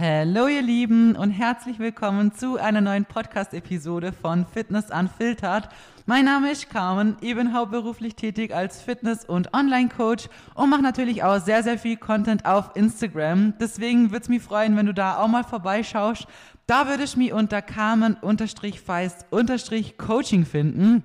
[0.00, 5.68] Hallo ihr Lieben und herzlich willkommen zu einer neuen Podcast-Episode von Fitness Unfiltered.
[6.06, 11.22] Mein Name ist Carmen, ich bin hauptberuflich tätig als Fitness- und Online-Coach und mache natürlich
[11.22, 13.52] auch sehr, sehr viel Content auf Instagram.
[13.60, 16.26] Deswegen würde es mich freuen, wenn du da auch mal vorbeischaust.
[16.66, 21.02] Da würde ich mich unter Carmen-Feist-Coaching finden.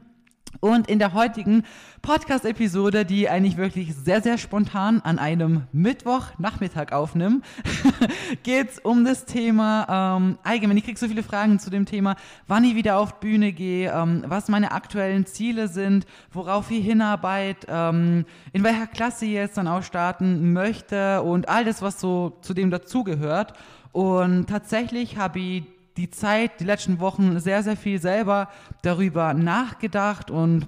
[0.66, 1.62] Und in der heutigen
[2.02, 7.46] Podcast-Episode, die eigentlich wirklich sehr, sehr spontan an einem Mittwochnachmittag aufnimmt,
[8.44, 10.78] geht es um das Thema ähm, allgemein.
[10.78, 12.16] Ich kriege so viele Fragen zu dem Thema,
[12.48, 17.68] wann ich wieder auf Bühne gehe, ähm, was meine aktuellen Ziele sind, worauf ich hinarbeite,
[17.70, 22.40] ähm, in welcher Klasse ich jetzt dann auch starten möchte und all das, was so
[22.42, 23.54] zu dem dazugehört.
[23.92, 28.50] Und tatsächlich habe ich die Zeit, die letzten Wochen sehr, sehr viel selber
[28.82, 30.68] darüber nachgedacht und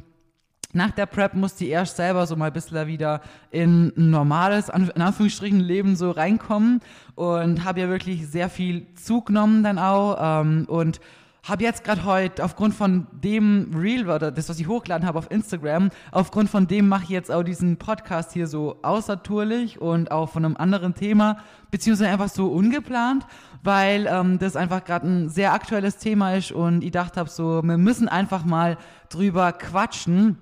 [0.74, 4.70] nach der Prep musste ich erst selber so mal ein bisschen wieder in ein normales,
[4.70, 6.82] in Anführungsstrichen, Leben so reinkommen
[7.16, 11.00] und habe ja wirklich sehr viel zugenommen dann auch ähm, und
[11.48, 15.32] habe jetzt gerade heute aufgrund von dem Reel oder das, was ich hochgeladen habe auf
[15.32, 20.30] Instagram, aufgrund von dem mache ich jetzt auch diesen Podcast hier so außertourlich und auch
[20.30, 21.38] von einem anderen Thema,
[21.72, 23.26] beziehungsweise einfach so ungeplant,
[23.64, 27.62] weil ähm, das einfach gerade ein sehr aktuelles Thema ist und ich dachte habe so,
[27.64, 28.78] wir müssen einfach mal
[29.10, 30.38] drüber quatschen,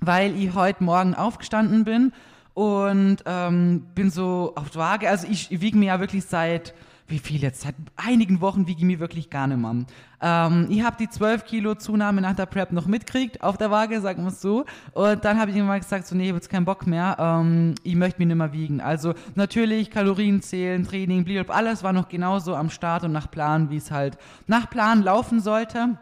[0.00, 2.12] weil ich heute Morgen aufgestanden bin
[2.54, 6.74] und ähm, bin so auf die Waage, also ich, ich wiege mir ja wirklich seit
[7.10, 7.62] wie viel jetzt?
[7.62, 9.84] Seit einigen Wochen wiege ich mir wirklich gar nicht mehr.
[10.22, 14.00] Ähm, ich habe die 12 Kilo Zunahme nach der Prep noch mitkriegt auf der Waage,
[14.00, 14.64] sagen wir es so.
[14.92, 17.16] Und dann habe ich irgendwann gesagt, so nee, ich habe jetzt keinen Bock mehr.
[17.18, 18.80] Ähm, ich möchte mich nicht mehr wiegen.
[18.80, 23.70] Also natürlich Kalorien zählen, Training, Blip, alles war noch genauso am Start und nach Plan,
[23.70, 25.98] wie es halt nach Plan laufen sollte.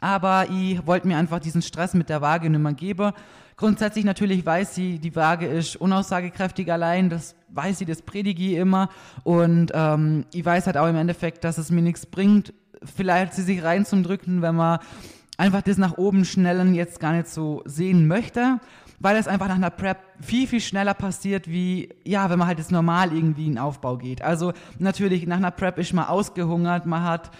[0.00, 3.12] Aber ich wollte mir einfach diesen Stress mit der Waage nicht mehr geben.
[3.56, 8.54] Grundsätzlich natürlich weiß sie, die Waage ist unaussagekräftig allein, das weiß sie, das predige ich
[8.54, 8.88] immer.
[9.22, 12.52] Und ähm, ich weiß halt auch im Endeffekt, dass es mir nichts bringt,
[12.84, 14.80] vielleicht sie sich reinzudrücken, wenn man
[15.36, 18.60] einfach das nach oben schnellen jetzt gar nicht so sehen möchte,
[18.98, 22.58] weil es einfach nach einer Prep viel, viel schneller passiert, wie, ja, wenn man halt
[22.58, 24.22] jetzt normal irgendwie in Aufbau geht.
[24.22, 27.30] Also natürlich, nach einer Prep ist man ausgehungert, man hat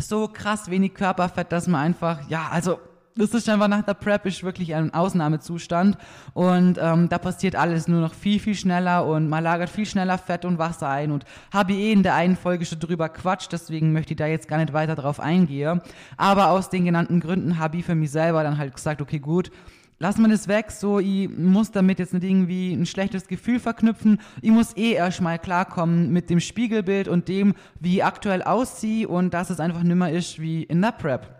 [0.00, 2.78] so krass wenig Körperfett, dass man einfach, ja, also
[3.20, 5.98] das ist einfach nach der Prep ist wirklich ein Ausnahmezustand
[6.32, 10.16] und ähm, da passiert alles nur noch viel, viel schneller und man lagert viel schneller
[10.16, 13.92] Fett und Wasser ein und habe eh in der einen Folge schon drüber quatscht, deswegen
[13.92, 15.82] möchte ich da jetzt gar nicht weiter drauf eingehen.
[16.16, 19.50] Aber aus den genannten Gründen habe ich für mich selber dann halt gesagt, okay, gut,
[19.98, 24.18] lass man es weg, so, ich muss damit jetzt nicht irgendwie ein schlechtes Gefühl verknüpfen.
[24.40, 29.34] Ich muss eh erstmal klarkommen mit dem Spiegelbild und dem, wie ich aktuell aussiehe und
[29.34, 31.39] dass es einfach nimmer ist wie in der Prep.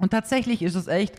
[0.00, 1.14] Und tatsächlich ist es echt,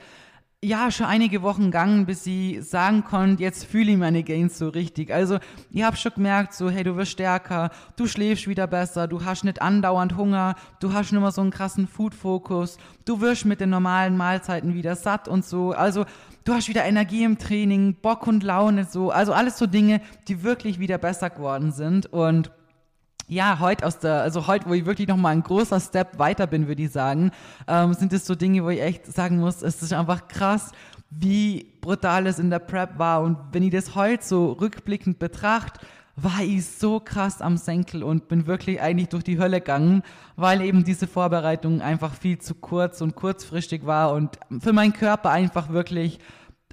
[0.63, 4.69] ja, schon einige Wochen gegangen, bis sie sagen konnte, jetzt fühle ich meine Gains so
[4.69, 5.13] richtig.
[5.13, 5.37] Also,
[5.69, 9.43] ihr habt schon gemerkt, so, hey, du wirst stärker, du schläfst wieder besser, du hast
[9.43, 13.69] nicht andauernd Hunger, du hast nicht mehr so einen krassen Food-Fokus, du wirst mit den
[13.69, 15.73] normalen Mahlzeiten wieder satt und so.
[15.73, 16.05] Also,
[16.45, 19.11] du hast wieder Energie im Training, Bock und Laune, so.
[19.11, 22.49] Also, alles so Dinge, die wirklich wieder besser geworden sind und
[23.27, 26.47] ja, heute aus der, also heute, wo ich wirklich noch mal ein großer Step weiter
[26.47, 27.31] bin, würde ich sagen,
[27.67, 30.71] ähm, sind es so Dinge, wo ich echt sagen muss, es ist einfach krass,
[31.09, 33.21] wie brutal es in der Prep war.
[33.21, 38.27] Und wenn ich das heute so rückblickend betrachte, war ich so krass am Senkel und
[38.27, 40.01] bin wirklich eigentlich durch die Hölle gegangen,
[40.37, 45.31] weil eben diese Vorbereitung einfach viel zu kurz und kurzfristig war und für meinen Körper
[45.31, 46.19] einfach wirklich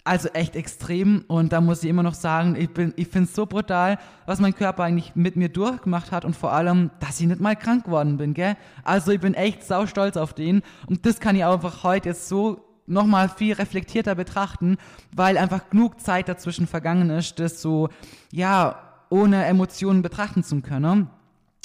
[0.05, 3.35] also echt extrem und da muss ich immer noch sagen, ich bin, ich finde es
[3.35, 7.27] so brutal, was mein Körper eigentlich mit mir durchgemacht hat und vor allem, dass ich
[7.27, 8.57] nicht mal krank geworden bin, gell?
[8.83, 12.29] Also ich bin echt sau stolz auf den und das kann ich einfach heute jetzt
[12.29, 14.77] so nochmal viel reflektierter betrachten,
[15.15, 17.89] weil einfach genug Zeit dazwischen vergangen ist, das so,
[18.33, 18.77] ja,
[19.09, 21.11] ohne Emotionen betrachten zu können.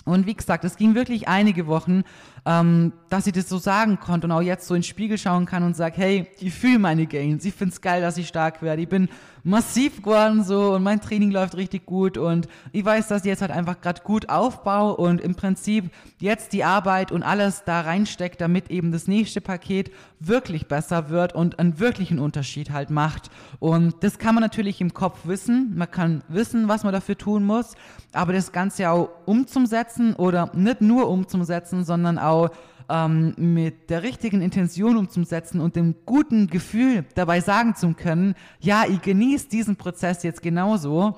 [0.07, 2.03] Und wie gesagt, es ging wirklich einige Wochen,
[2.45, 5.45] ähm, dass ich das so sagen konnte und auch jetzt so in den Spiegel schauen
[5.45, 8.81] kann und sage, hey, ich fühle meine Gains, ich find's geil, dass ich stark werde,
[8.81, 9.09] ich bin
[9.47, 13.41] massiv geworden so und mein Training läuft richtig gut und ich weiß, dass ich jetzt
[13.41, 18.41] halt einfach gerade gut aufbaue und im Prinzip jetzt die Arbeit und alles da reinsteckt,
[18.41, 19.89] damit eben das nächste Paket
[20.19, 23.31] wirklich besser wird und einen wirklichen Unterschied halt macht.
[23.59, 27.45] Und das kann man natürlich im Kopf wissen, man kann wissen, was man dafür tun
[27.45, 27.75] muss,
[28.11, 32.49] aber das Ganze auch umzusetzen oder nicht nur umzusetzen, sondern auch
[32.89, 38.85] ähm, mit der richtigen Intention umzusetzen und dem guten Gefühl dabei sagen zu können, ja,
[38.87, 41.17] ich genieße diesen Prozess jetzt genauso,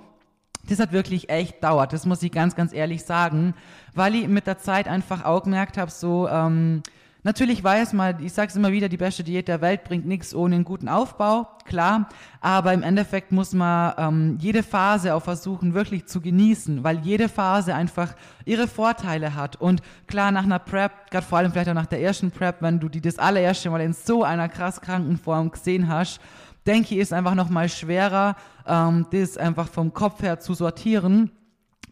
[0.68, 1.94] das hat wirklich echt dauert.
[1.94, 3.54] Das muss ich ganz, ganz ehrlich sagen,
[3.94, 6.84] weil ich mit der Zeit einfach auch gemerkt habe, so, ähm,
[7.24, 10.34] Natürlich weiß man, ich sage es immer wieder, die beste Diät der Welt bringt nichts
[10.34, 12.08] ohne einen guten Aufbau, klar.
[12.40, 17.28] Aber im Endeffekt muss man ähm, jede Phase auch versuchen, wirklich zu genießen, weil jede
[17.28, 19.58] Phase einfach ihre Vorteile hat.
[19.58, 22.80] Und klar, nach einer Prep, gerade vor allem vielleicht auch nach der ersten Prep, wenn
[22.80, 26.22] du die das allererste Mal in so einer krass kranken Form gesehen hast,
[26.66, 31.32] denke ich, ist einfach nochmal schwerer, ähm, das einfach vom Kopf her zu sortieren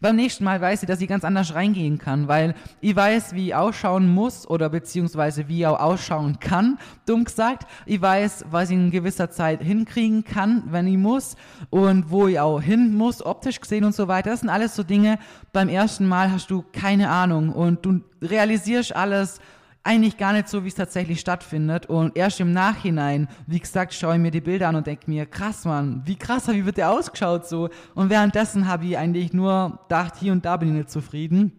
[0.00, 3.48] beim nächsten Mal weiß ich, dass ich ganz anders reingehen kann, weil ich weiß, wie
[3.48, 7.66] ich ausschauen muss oder beziehungsweise wie ich auch ausschauen kann, dumm gesagt.
[7.86, 11.36] Ich weiß, was ich in gewisser Zeit hinkriegen kann, wenn ich muss
[11.70, 14.30] und wo ich auch hin muss, optisch gesehen und so weiter.
[14.30, 15.18] Das sind alles so Dinge,
[15.52, 19.40] beim ersten Mal hast du keine Ahnung und du realisierst alles
[19.82, 21.86] eigentlich gar nicht so, wie es tatsächlich stattfindet.
[21.86, 25.26] Und erst im Nachhinein, wie gesagt, schaue ich mir die Bilder an und denke mir,
[25.26, 27.70] krass, Mann, wie krass, wie wird der ausgeschaut so?
[27.94, 31.52] Und währenddessen habe ich eigentlich nur gedacht, hier und da bin ich nicht zufrieden.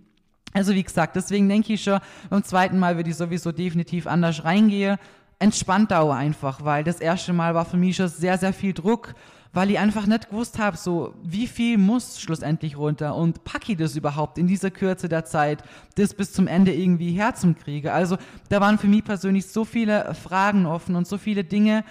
[0.54, 2.00] Also wie gesagt, deswegen denke ich schon,
[2.30, 4.98] beim zweiten Mal würde ich sowieso definitiv anders reingehen.
[5.38, 9.14] Entspannt auch einfach, weil das erste Mal war für mich schon sehr, sehr viel Druck
[9.52, 13.78] weil ich einfach nicht gewusst habe, so wie viel muss schlussendlich runter und packe ich
[13.78, 15.64] das überhaupt in dieser Kürze der Zeit,
[15.96, 17.92] das bis zum Ende irgendwie herzukriege.
[17.92, 18.18] Also
[18.50, 21.84] da waren für mich persönlich so viele Fragen offen und so viele Dinge,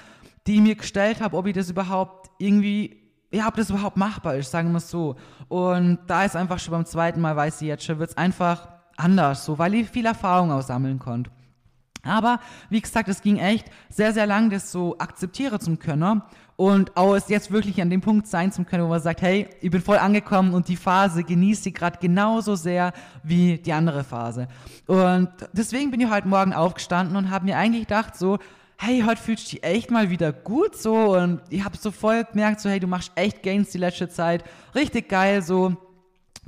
[0.46, 2.96] die ich mir gestellt habe, ob ich das überhaupt irgendwie
[3.30, 5.16] ja, ob das überhaupt machbar ist, sagen wir es so.
[5.48, 8.68] Und da ist einfach schon beim zweiten Mal, weiß ich jetzt schon, wird es einfach
[8.96, 11.30] anders, so, weil ich viel Erfahrung aussammeln konnte.
[12.02, 12.40] Aber
[12.70, 16.22] wie gesagt, es ging echt sehr, sehr lang, das so akzeptieren zu können
[16.58, 19.46] und auch es jetzt wirklich an dem Punkt sein zu können, wo man sagt, hey,
[19.60, 24.02] ich bin voll angekommen und die Phase genießt sie gerade genauso sehr wie die andere
[24.02, 24.48] Phase.
[24.88, 28.38] Und deswegen bin ich heute Morgen aufgestanden und habe mir eigentlich gedacht so,
[28.76, 31.16] hey, heute fühlst du dich echt mal wieder gut so.
[31.16, 34.42] Und ich habe so voll gemerkt so, hey, du machst echt Gains die letzte Zeit,
[34.74, 35.76] richtig geil so,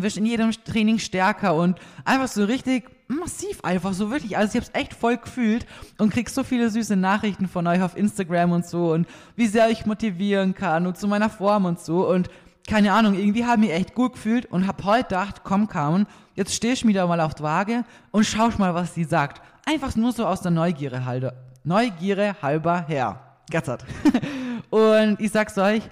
[0.03, 4.37] wirst in jedem Training stärker und einfach so richtig massiv einfach, so wirklich.
[4.37, 5.67] Also ich habe es echt voll gefühlt
[5.99, 9.07] und krieg so viele süße Nachrichten von euch auf Instagram und so und
[9.37, 12.31] wie sehr ich motivieren kann und zu meiner Form und so und
[12.69, 16.07] keine Ahnung, irgendwie habe ich mich echt gut gefühlt und habe heute gedacht, komm Carmen,
[16.35, 19.43] jetzt stehst du wieder mal auf die Waage und schau mal, was sie sagt.
[19.67, 21.33] Einfach nur so aus der Neugierde halber.
[21.65, 23.21] Neugierde halber her.
[23.51, 23.85] Gatzert.
[24.71, 25.83] und ich sag's euch,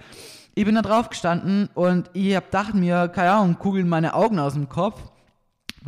[0.59, 4.41] ich bin da drauf gestanden und ich hab gedacht mir, keine Ahnung, kugeln meine Augen
[4.41, 5.01] aus dem Kopf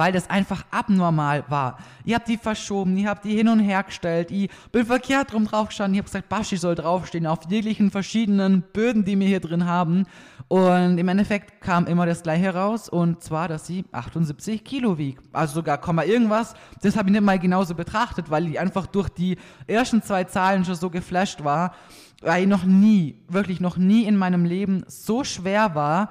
[0.01, 1.77] weil das einfach abnormal war.
[2.07, 5.45] Ihr habt die verschoben, ihr habt die hin und her gestellt, ich bin verkehrt drum
[5.45, 9.67] draufgestanden, ich habe gesagt, Baschi soll draufstehen auf jeglichen verschiedenen Böden, die wir hier drin
[9.67, 10.07] haben.
[10.49, 15.23] Und im Endeffekt kam immer das gleiche raus und zwar, dass sie 78 Kilo wiegt.
[15.33, 16.55] Also sogar Komma irgendwas.
[16.83, 20.65] Das habe ich nicht mal genauso betrachtet, weil ich einfach durch die ersten zwei Zahlen
[20.65, 21.75] schon so geflasht war,
[22.21, 26.11] weil noch nie, wirklich noch nie in meinem Leben so schwer war,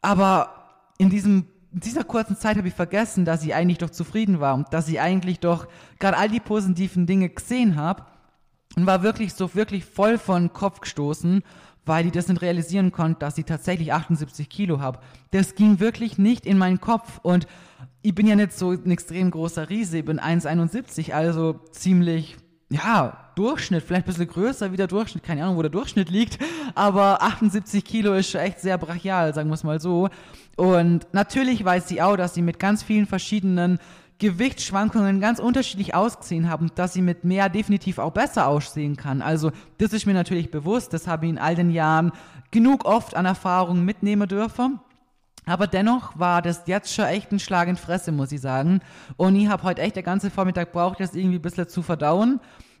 [0.00, 4.40] aber in diesem in dieser kurzen Zeit habe ich vergessen, dass ich eigentlich doch zufrieden
[4.40, 5.66] war und dass ich eigentlich doch
[5.98, 8.04] gerade all die positiven Dinge gesehen habe
[8.76, 11.42] und war wirklich so wirklich voll von Kopf gestoßen,
[11.86, 15.00] weil ich das nicht realisieren konnte, dass ich tatsächlich 78 Kilo habe.
[15.30, 17.46] Das ging wirklich nicht in meinen Kopf und
[18.02, 22.36] ich bin ja nicht so ein extrem großer Riese, ich bin 1,71, also ziemlich,
[22.68, 26.38] ja, Durchschnitt, vielleicht ein bisschen größer wie der Durchschnitt, keine Ahnung, wo der Durchschnitt liegt,
[26.74, 30.08] aber 78 Kilo ist echt sehr brachial, sagen wir es mal so.
[30.56, 33.78] Und natürlich weiß sie auch, dass sie mit ganz vielen verschiedenen
[34.18, 39.20] Gewichtsschwankungen ganz unterschiedlich ausgesehen haben, dass sie mit mehr definitiv auch besser aussehen kann.
[39.20, 42.12] Also das ist mir natürlich bewusst, das habe ich in all den Jahren
[42.52, 44.78] genug oft an Erfahrung mitnehmen dürfen.
[45.44, 48.80] Aber dennoch war das jetzt schon echt ein Schlag in Fresse, muss ich sagen.
[49.16, 52.38] Und ich habe heute echt der ganze Vormittag braucht, das irgendwie ein bisschen zu verdauen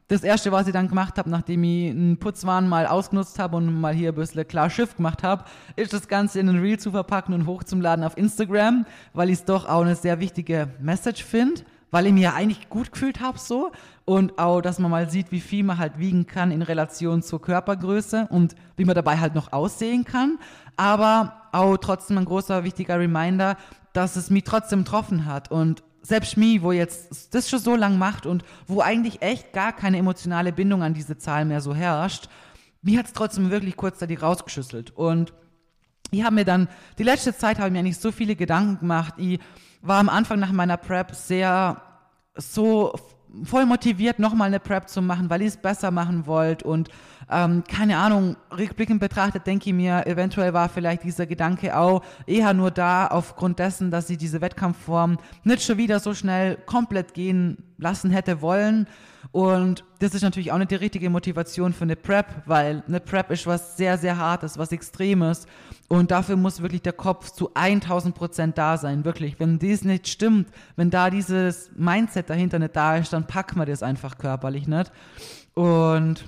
[0.08, 3.80] das erste, was ich dann gemacht habe, nachdem ich einen Putzwahn mal ausgenutzt habe und
[3.80, 5.44] mal hier ein bisschen klar Schiff gemacht habe,
[5.76, 9.44] ist das Ganze in ein Reel zu verpacken und hochzuladen auf Instagram, weil ich es
[9.44, 13.38] doch auch eine sehr wichtige Message finde, weil ich mir ja eigentlich gut gefühlt habe
[13.38, 13.72] so.
[14.04, 17.40] Und auch, dass man mal sieht, wie viel man halt wiegen kann in Relation zur
[17.40, 20.38] Körpergröße und wie man dabei halt noch aussehen kann,
[20.76, 23.56] aber auch trotzdem ein großer wichtiger Reminder,
[23.92, 25.50] dass es mich trotzdem getroffen hat.
[25.50, 29.72] Und selbst mir, wo jetzt das schon so lang macht und wo eigentlich echt gar
[29.72, 32.28] keine emotionale Bindung an diese Zahl mehr so herrscht,
[32.82, 34.90] mir hat es trotzdem wirklich kurzzeitig rausgeschüsselt.
[34.90, 35.32] Und
[36.10, 36.68] ich habe mir dann,
[36.98, 39.14] die letzte Zeit habe ich mir eigentlich so viele Gedanken gemacht.
[39.16, 39.38] Ich
[39.80, 41.80] war am Anfang nach meiner Prep sehr
[42.34, 42.94] so
[43.44, 46.66] voll motiviert, nochmal eine Prep zu machen, weil ich es besser machen wollte.
[46.66, 46.88] Und
[47.30, 52.52] ähm, keine Ahnung, rückblickend betrachtet denke ich mir, eventuell war vielleicht dieser Gedanke auch eher
[52.54, 57.58] nur da, aufgrund dessen, dass sie diese Wettkampfform nicht schon wieder so schnell komplett gehen
[57.78, 58.86] lassen hätte wollen.
[59.30, 63.30] Und das ist natürlich auch nicht die richtige Motivation für eine Prep, weil eine Prep
[63.30, 65.46] ist was sehr, sehr Hartes, was Extremes.
[65.88, 69.38] Und dafür muss wirklich der Kopf zu 1000 Prozent da sein, wirklich.
[69.38, 73.66] Wenn dies nicht stimmt, wenn da dieses Mindset dahinter nicht da ist, dann packen wir
[73.66, 74.90] das einfach körperlich nicht.
[75.54, 76.24] Und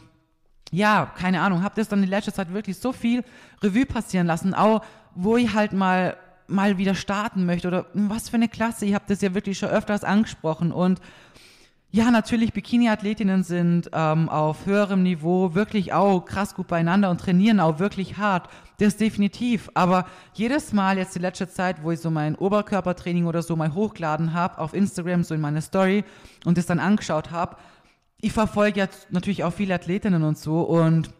[0.70, 3.24] ja, keine Ahnung, habe das dann in letzter Zeit wirklich so viel
[3.62, 4.84] Revue passieren lassen, auch
[5.14, 8.84] wo ich halt mal mal wieder starten möchte oder was für eine Klasse.
[8.84, 11.00] Ich habe das ja wirklich schon öfters angesprochen und
[11.94, 17.60] ja, natürlich, Bikini-Athletinnen sind ähm, auf höherem Niveau wirklich auch krass gut beieinander und trainieren
[17.60, 18.48] auch wirklich hart.
[18.80, 19.70] Das definitiv.
[19.74, 23.74] Aber jedes Mal jetzt die letzte Zeit, wo ich so mein Oberkörpertraining oder so mal
[23.74, 26.02] hochgeladen habe auf Instagram, so in meine Story
[26.44, 27.58] und das dann angeschaut habe,
[28.20, 31.10] ich verfolge jetzt natürlich auch viele Athletinnen und so und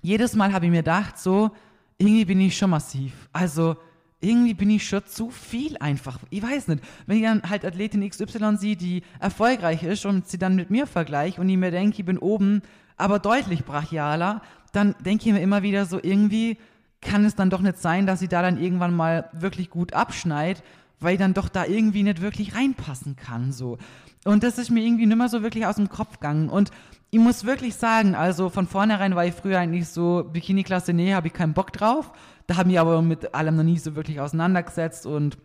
[0.00, 1.50] jedes Mal habe ich mir gedacht, so,
[1.98, 3.28] irgendwie bin ich schon massiv.
[3.34, 3.76] Also,
[4.20, 6.18] irgendwie bin ich schon zu viel einfach.
[6.30, 6.82] Ich weiß nicht.
[7.06, 10.86] Wenn ich dann halt Athletin XY sehe, die erfolgreich ist und sie dann mit mir
[10.86, 12.62] vergleiche und ich mir denke, ich bin oben,
[12.96, 16.58] aber deutlich brachialer, dann denke ich mir immer wieder so, irgendwie
[17.00, 20.64] kann es dann doch nicht sein, dass sie da dann irgendwann mal wirklich gut abschneit,
[20.98, 23.78] weil ich dann doch da irgendwie nicht wirklich reinpassen kann, so.
[24.24, 26.48] Und das ist mir irgendwie nicht mehr so wirklich aus dem Kopf gegangen.
[26.48, 26.70] Und
[27.10, 31.28] ich muss wirklich sagen, also von vornherein war ich früher eigentlich so, Bikini-Klasse, nee, habe
[31.28, 32.12] ich keinen Bock drauf.
[32.46, 35.38] Da haben wir aber mit allem noch nie so wirklich auseinandergesetzt und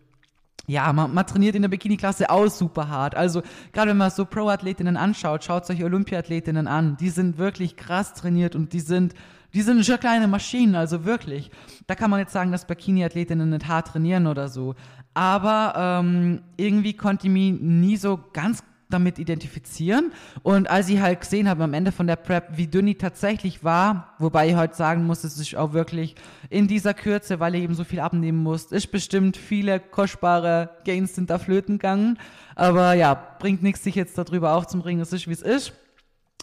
[0.65, 3.15] ja, man, man trainiert in der Bikini-Klasse auch super hart.
[3.15, 3.41] Also
[3.73, 6.95] gerade wenn man so Pro-Athletinnen anschaut, schaut solche Olympiathletinnen an.
[6.97, 9.13] Die sind wirklich krass trainiert und die sind,
[9.53, 11.51] die sind schon kleine Maschinen, also wirklich.
[11.87, 14.75] Da kann man jetzt sagen, dass Bikini-Athletinnen nicht hart trainieren oder so.
[15.13, 20.13] Aber ähm, irgendwie konnte ich mich nie so ganz damit identifizieren.
[20.43, 23.63] Und als ich halt gesehen habe am Ende von der Prep, wie dünn ich tatsächlich
[23.63, 26.15] war, wobei ich heute sagen muss, es ist auch wirklich
[26.49, 31.15] in dieser Kürze, weil ich eben so viel abnehmen muss, ist bestimmt viele kostbare Gains
[31.15, 32.19] sind da flöten gegangen.
[32.55, 35.01] Aber ja, bringt nichts, sich jetzt darüber aufzubringen.
[35.01, 35.73] Es ist, wie es ist.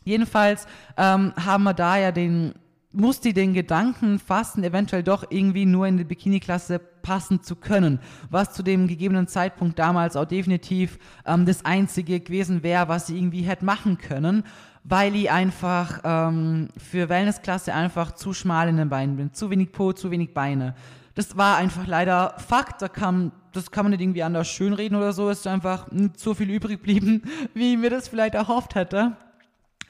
[0.05, 2.55] Jedenfalls ähm, haben wir da ja den
[2.93, 8.01] muss die den Gedanken fassen, eventuell doch irgendwie nur in die Bikini-Klasse passen zu können,
[8.31, 13.17] was zu dem gegebenen Zeitpunkt damals auch definitiv ähm, das Einzige gewesen wäre, was sie
[13.17, 14.45] irgendwie hätte machen können,
[14.83, 19.73] weil ich einfach ähm, für Wellnessklasse einfach zu schmal in den Beinen bin, zu wenig
[19.73, 20.75] Po, zu wenig Beine.
[21.15, 25.13] Das war einfach leider Fakt, da kam, das kann man nicht irgendwie anders schönreden oder
[25.13, 27.23] so, ist einfach nicht so viel übrig geblieben,
[27.55, 29.17] wie ich mir das vielleicht erhofft hätte.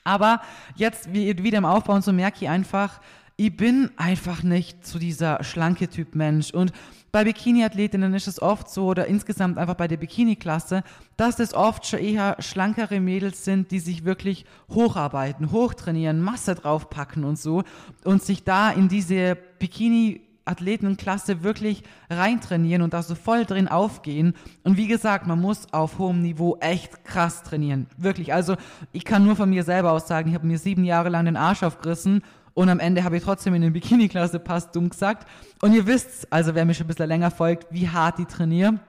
[0.05, 0.41] Aber
[0.77, 3.01] jetzt wieder im Aufbau und so merke ich einfach,
[3.37, 6.51] ich bin einfach nicht zu dieser schlanke Typ Mensch.
[6.53, 6.73] Und
[7.11, 10.83] bei Bikini-Athletinnen ist es oft so, oder insgesamt einfach bei der Bikini-Klasse,
[11.17, 17.25] dass es oft schon eher schlankere Mädels sind, die sich wirklich hocharbeiten, hochtrainieren, Masse draufpacken
[17.25, 17.65] und so
[18.05, 24.35] und sich da in diese Bikini- Athletenklasse wirklich reintrainieren und da so voll drin aufgehen.
[24.65, 27.87] Und wie gesagt, man muss auf hohem Niveau echt krass trainieren.
[27.97, 28.35] Wirklich.
[28.35, 28.57] Also
[28.93, 31.37] ich kann nur von mir selber aus sagen, ich habe mir sieben Jahre lang den
[31.37, 32.23] Arsch aufgerissen
[32.55, 35.29] und am Ende habe ich trotzdem in den Bikini-Klasse passt, dumm gesagt.
[35.63, 38.81] Und ihr wisst, also wer mir schon ein bisschen länger folgt, wie hart die trainiere.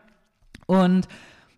[0.65, 1.08] Und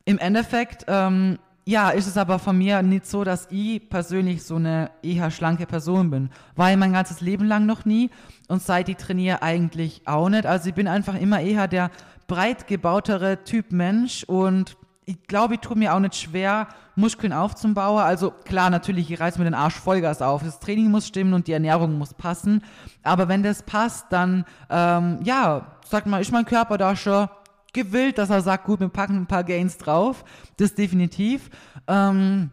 [0.05, 4.55] im Endeffekt ähm, ja, ist es aber von mir nicht so, dass ich persönlich so
[4.55, 6.29] eine eher schlanke Person bin.
[6.55, 8.10] War ich mein ganzes Leben lang noch nie
[8.50, 10.46] und seit ich trainiere eigentlich auch nicht.
[10.46, 11.89] Also ich bin einfach immer eher der
[12.27, 18.01] breit gebautere Typ Mensch und ich glaube, ich tue mir auch nicht schwer, Muskeln aufzubauen.
[18.01, 20.43] Also klar, natürlich, ich reiß mir den Arsch Vollgas auf.
[20.43, 22.63] Das Training muss stimmen und die Ernährung muss passen.
[23.03, 27.27] Aber wenn das passt, dann, ähm, ja, sag mal, ist mein Körper da schon
[27.74, 30.24] gewillt, dass er sagt, gut, wir packen ein paar Gains drauf.
[30.58, 31.50] Das definitiv.
[31.88, 32.51] Ähm,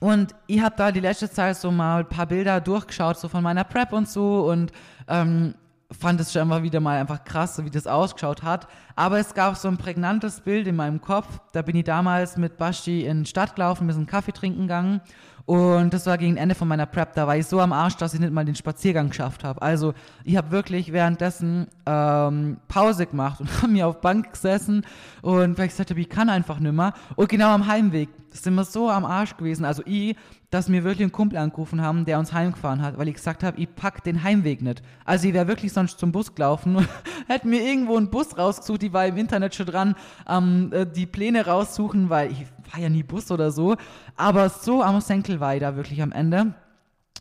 [0.00, 3.42] und ich habe da die letzte Zeit so mal ein paar Bilder durchgeschaut, so von
[3.42, 4.72] meiner Prep und so und
[5.08, 5.54] ähm,
[5.90, 8.66] fand es schon immer wieder mal einfach krass, so wie das ausgeschaut hat.
[8.96, 11.40] Aber es gab so ein prägnantes Bild in meinem Kopf.
[11.52, 15.00] Da bin ich damals mit Basti in die Stadt gelaufen, wir sind Kaffee trinken gegangen
[15.46, 17.12] und das war gegen Ende von meiner Prep.
[17.14, 19.60] Da war ich so am Arsch, dass ich nicht mal den Spaziergang geschafft habe.
[19.60, 19.92] Also
[20.24, 24.86] ich habe wirklich währenddessen ähm, Pause gemacht und habe mir auf Bank gesessen
[25.20, 26.94] und weil ich gesagt habe, ich kann einfach nicht mehr.
[27.16, 29.66] Und genau am Heimweg sind wir so am Arsch gewesen.
[29.66, 30.16] Also ich,
[30.54, 33.60] dass mir wirklich einen Kumpel angerufen haben, der uns heimgefahren hat, weil ich gesagt habe,
[33.60, 34.82] ich pack den Heimweg nicht.
[35.04, 36.86] Also ich wäre wirklich sonst zum Bus gelaufen
[37.26, 39.96] hätte mir irgendwo einen Bus rausgesucht, die war im Internet schon dran,
[40.28, 43.74] ähm, die Pläne raussuchen, weil ich war ja nie Bus oder so.
[44.14, 46.54] Aber so am Senkel war ich da wirklich am Ende.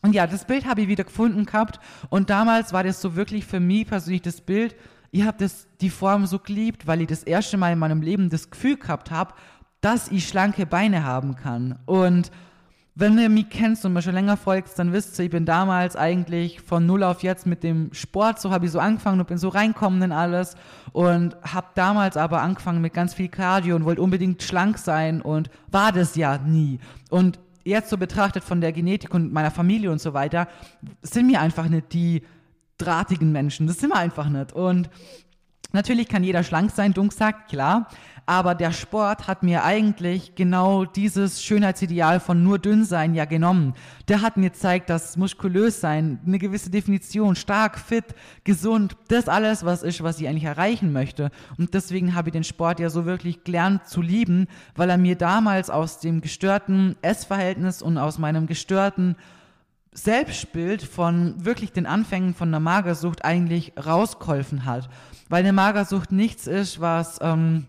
[0.04, 1.80] Und ja, das Bild habe ich wieder gefunden gehabt.
[2.12, 4.76] Und damals war das so wirklich für mich persönlich das Bild.
[5.10, 5.50] Ich habe
[5.82, 9.10] die Form so geliebt, weil ich das erste Mal in meinem Leben das Gefühl gehabt
[9.10, 9.34] habe,
[9.82, 11.80] dass ich schlanke Beine haben kann.
[11.88, 12.30] Und
[12.96, 15.96] wenn ihr mich kennst und mir schon länger folgt, dann wisst ihr, ich bin damals
[15.96, 19.40] eigentlich von null auf jetzt mit dem Sport, so habe ich so angefangen und bin
[19.40, 20.56] so reinkommen in alles
[20.92, 25.50] und habe damals aber angefangen mit ganz viel Cardio und wollte unbedingt schlank sein und
[25.72, 26.80] war das ja nie.
[27.10, 30.48] Und jetzt so betrachtet von der Genetik und meiner Familie und so weiter,
[31.02, 32.22] sind mir einfach nicht die
[32.78, 33.66] drahtigen Menschen.
[33.66, 34.54] Das sind wir einfach nicht.
[34.54, 34.90] Und
[35.72, 37.88] natürlich kann jeder schlank sein, Dunk sagt, klar.
[38.26, 43.74] Aber der Sport hat mir eigentlich genau dieses Schönheitsideal von nur dünn sein ja genommen.
[44.08, 48.06] Der hat mir gezeigt, dass muskulös sein, eine gewisse Definition, stark, fit,
[48.46, 51.32] gesund, das alles, was ist, was ich eigentlich erreichen möchte.
[51.58, 55.18] Und deswegen habe ich den Sport ja so wirklich gelernt zu lieben, weil er mir
[55.18, 59.18] damals aus dem gestörten Essverhältnis und aus meinem gestörten
[59.92, 64.90] Selbstbild von wirklich den Anfängen von einer Magersucht eigentlich rausgeholfen hat.
[65.30, 67.68] Weil eine Magersucht nichts ist, was ähm,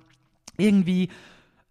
[0.57, 1.09] irgendwie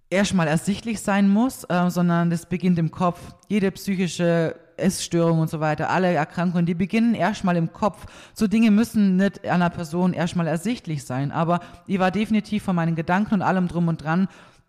[0.09, 3.19] erstmal ersichtlich sein muss, äh, sondern das beginnt im Kopf.
[3.47, 8.05] Jede psychische Essstörung und so weiter, alle Erkrankungen, die beginnen erstmal im Kopf.
[8.33, 12.95] So Dinge müssen nicht einer Person erstmal ersichtlich sein, aber ich war definitiv von meinen
[12.95, 14.27] Gedanken und allem drum und dran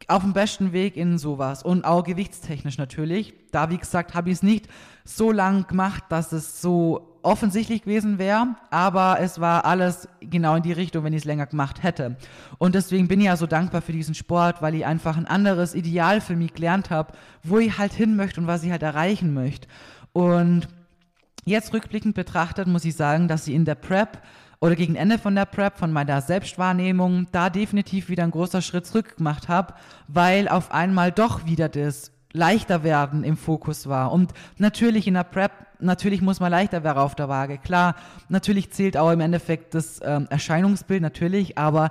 [0.08, 3.34] auf dem besten Weg in sowas und auch gewichtstechnisch natürlich.
[3.52, 4.68] Da, wie gesagt, habe ich es nicht
[5.04, 10.62] so lang gemacht, dass es so offensichtlich gewesen wäre, aber es war alles genau in
[10.62, 12.16] die Richtung, wenn ich es länger gemacht hätte.
[12.58, 15.74] Und deswegen bin ich ja so dankbar für diesen Sport, weil ich einfach ein anderes
[15.74, 17.12] Ideal für mich gelernt habe,
[17.42, 19.68] wo ich halt hin möchte und was ich halt erreichen möchte.
[20.12, 20.68] Und
[21.44, 24.22] jetzt rückblickend betrachtet muss ich sagen, dass ich in der Prep
[24.60, 28.86] oder gegen Ende von der Prep, von meiner Selbstwahrnehmung, da definitiv wieder ein großer Schritt
[28.86, 29.74] zurück gemacht habe,
[30.08, 34.12] weil auf einmal doch wieder das leichter werden im Fokus war.
[34.12, 37.58] Und natürlich in der Prep, natürlich muss man leichter werden auf der Waage.
[37.58, 37.94] Klar,
[38.28, 41.90] natürlich zählt auch im Endeffekt das ähm, Erscheinungsbild, natürlich, aber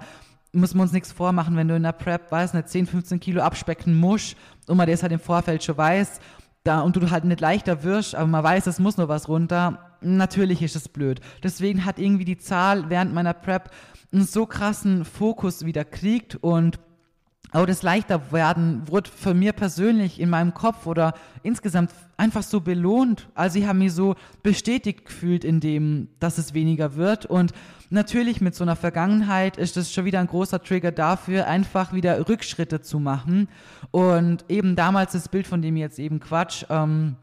[0.51, 3.41] müssen wir uns nichts vormachen, wenn du in der Prep, weiß nicht, 10, 15 Kilo
[3.41, 4.35] abspecken musst
[4.67, 6.19] und man das halt im Vorfeld schon weiß,
[6.63, 9.97] da, und du halt nicht leichter wirst, aber man weiß, es muss nur was runter,
[10.01, 11.21] natürlich ist es blöd.
[11.41, 13.71] Deswegen hat irgendwie die Zahl während meiner Prep
[14.11, 16.79] einen so krassen Fokus wieder kriegt und
[17.53, 22.61] auch das leichter werden wurde für mir persönlich in meinem Kopf oder insgesamt einfach so
[22.61, 23.29] belohnt.
[23.35, 27.25] Also ich habe mich so bestätigt gefühlt in dem, dass es weniger wird.
[27.25, 27.53] Und
[27.89, 32.27] natürlich mit so einer Vergangenheit ist das schon wieder ein großer Trigger dafür, einfach wieder
[32.27, 33.47] Rückschritte zu machen.
[33.91, 37.15] Und eben damals das Bild, von dem jetzt eben Quatsch, ähm,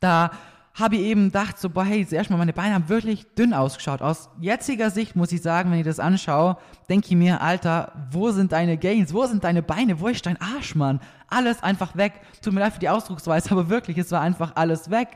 [0.00, 0.30] da
[0.74, 4.02] habe ich eben gedacht, so, boah, hey, zuerst mal, meine Beine haben wirklich dünn ausgeschaut.
[4.02, 6.56] Aus jetziger Sicht muss ich sagen, wenn ich das anschaue,
[6.88, 9.14] denke ich mir, Alter, wo sind deine Gains?
[9.14, 10.00] Wo sind deine Beine?
[10.00, 10.98] Wo ist dein Arsch, Mann?
[11.28, 12.14] Alles einfach weg.
[12.42, 15.08] Tut mir leid für die Ausdrucksweise, aber wirklich, es war einfach alles weg.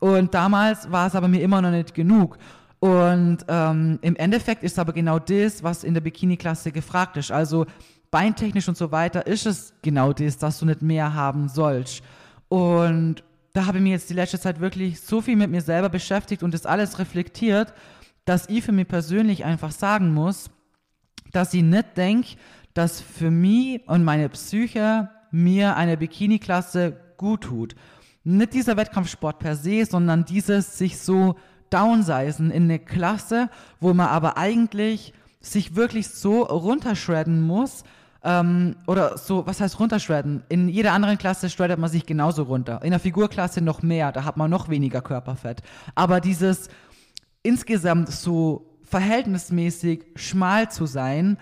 [0.00, 2.36] Und damals war es aber mir immer noch nicht genug.
[2.78, 7.32] Und ähm, im Endeffekt ist aber genau das, was in der Bikini-Klasse gefragt ist.
[7.32, 7.64] Also
[8.10, 12.02] beintechnisch und so weiter ist es genau das, dass du nicht mehr haben sollst.
[12.48, 13.22] Und
[13.52, 16.42] da habe ich mich jetzt die letzte Zeit wirklich so viel mit mir selber beschäftigt
[16.42, 17.74] und das alles reflektiert,
[18.24, 20.50] dass ich für mich persönlich einfach sagen muss,
[21.32, 22.36] dass ich nicht denke,
[22.74, 27.74] dass für mich und meine Psyche mir eine Bikini-Klasse gut tut.
[28.22, 31.36] Nicht dieser Wettkampfsport per se, sondern dieses sich so
[31.70, 33.48] downsizen in eine Klasse,
[33.80, 37.84] wo man aber eigentlich sich wirklich so runterschredden muss,
[38.22, 40.42] ähm, oder so, was heißt runterschredden?
[40.48, 42.80] In jeder anderen Klasse shreddet man sich genauso runter.
[42.82, 45.62] In der Figurklasse noch mehr, da hat man noch weniger Körperfett.
[45.94, 46.68] Aber dieses
[47.42, 51.38] insgesamt so verhältnismäßig schmal zu sein,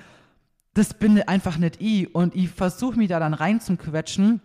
[0.74, 2.14] das bin einfach nicht ich.
[2.14, 4.40] Und ich versuche mich da dann reinzuquetschen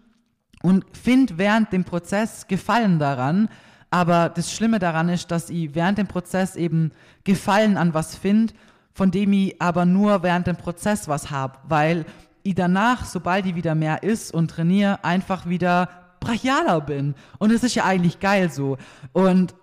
[0.64, 3.50] und finde während dem Prozess Gefallen daran.
[3.92, 6.92] Aber das Schlimme daran ist, dass ich während dem Prozess eben
[7.24, 8.56] Gefallen an was finde,
[8.94, 12.06] von dem ich aber nur während dem Prozess was habe, weil
[12.44, 17.16] ich danach, sobald ich wieder mehr isst und trainiere, einfach wieder brachialer bin.
[17.40, 18.78] Und es ist ja eigentlich geil so.
[19.12, 19.56] Und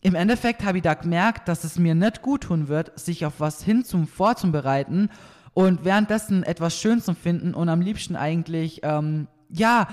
[0.00, 3.34] im Endeffekt habe ich da gemerkt, dass es mir nicht gut tun wird, sich auf
[3.38, 5.10] was hin zum vorzubereiten
[5.54, 9.88] und währenddessen etwas schön zu finden und am liebsten eigentlich, ähm, ja,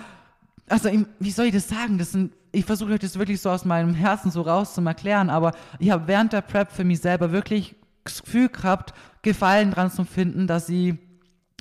[0.69, 1.97] also wie soll ich das sagen?
[1.97, 5.29] Das sind, ich versuche euch das wirklich so aus meinem Herzen so raus zu erklären,
[5.29, 9.89] aber ich habe während der Prep für mich selber wirklich das Gefühl gehabt, Gefallen dran
[9.89, 10.99] zu finden, dass sie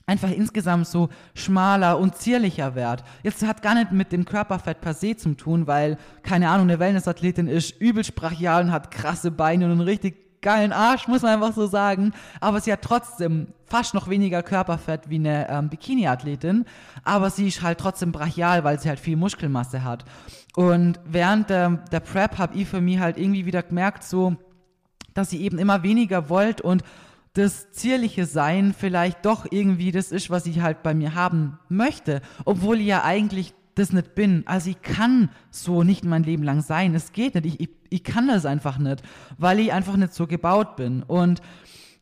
[0.06, 3.02] einfach insgesamt so schmaler und zierlicher wird.
[3.22, 6.78] Jetzt hat gar nicht mit dem Körperfett per se zu tun, weil, keine Ahnung, eine
[6.78, 11.32] Wellnessathletin ist übel sprachial und hat krasse Beine und einen richtig geilen Arsch, muss man
[11.32, 12.12] einfach so sagen.
[12.38, 16.66] Aber sie hat trotzdem fast noch weniger Körperfett wie eine ähm, Bikini-Athletin.
[17.02, 20.04] Aber sie ist halt trotzdem brachial, weil sie halt viel Muskelmasse hat.
[20.54, 24.36] Und während der, der Prep habe ich für mich halt irgendwie wieder gemerkt, so,
[25.14, 26.82] dass sie eben immer weniger wollt und
[27.34, 32.20] das zierliche Sein vielleicht doch irgendwie das ist, was ich halt bei mir haben möchte.
[32.44, 34.44] Obwohl ich ja eigentlich das nicht bin.
[34.46, 36.94] Also ich kann so nicht mein Leben lang sein.
[36.94, 37.46] Es geht nicht.
[37.46, 39.02] Ich, ich, ich kann das einfach nicht,
[39.36, 41.02] weil ich einfach nicht so gebaut bin.
[41.02, 41.42] Und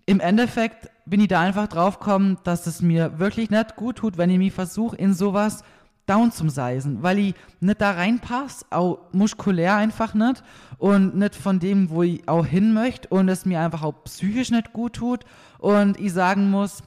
[0.04, 4.18] im Endeffekt bin ich da einfach drauf gekommen, dass es mir wirklich nicht gut tut,
[4.18, 5.64] wenn ich mich versuche, in sowas
[6.12, 10.42] down zum Seisen, weil ich nicht da reinpasse, auch muskulär einfach nicht
[10.78, 14.50] und nicht von dem, wo ich auch hin möchte und es mir einfach auch psychisch
[14.50, 15.24] nicht gut tut
[15.58, 16.82] und ich sagen muss,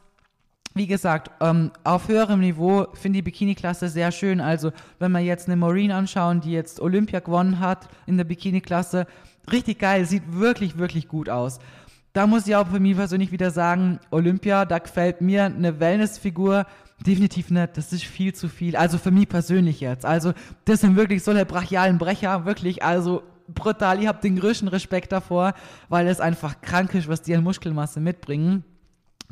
[0.76, 4.42] wie gesagt, ähm, auf höherem Niveau finde ich Bikini-Klasse sehr schön.
[4.42, 9.08] Also, wenn wir jetzt eine Maureen anschauen, die jetzt Olympia gewonnen hat in der Bikini-Klasse,
[9.50, 11.60] richtig geil, sieht wirklich, wirklich gut aus.
[12.12, 16.66] Da muss ich auch für mich persönlich wieder sagen, Olympia, da gefällt mir eine Wellnessfigur
[17.00, 17.78] definitiv nicht.
[17.78, 18.76] Das ist viel zu viel.
[18.76, 20.06] Also für mich persönlich jetzt.
[20.06, 20.34] Also,
[20.66, 24.02] das sind wirklich so eine brachialen Brecher, wirklich, also brutal.
[24.02, 25.54] Ich habe den größten Respekt davor,
[25.90, 28.64] weil es einfach krank ist, was die an Muskelmasse mitbringen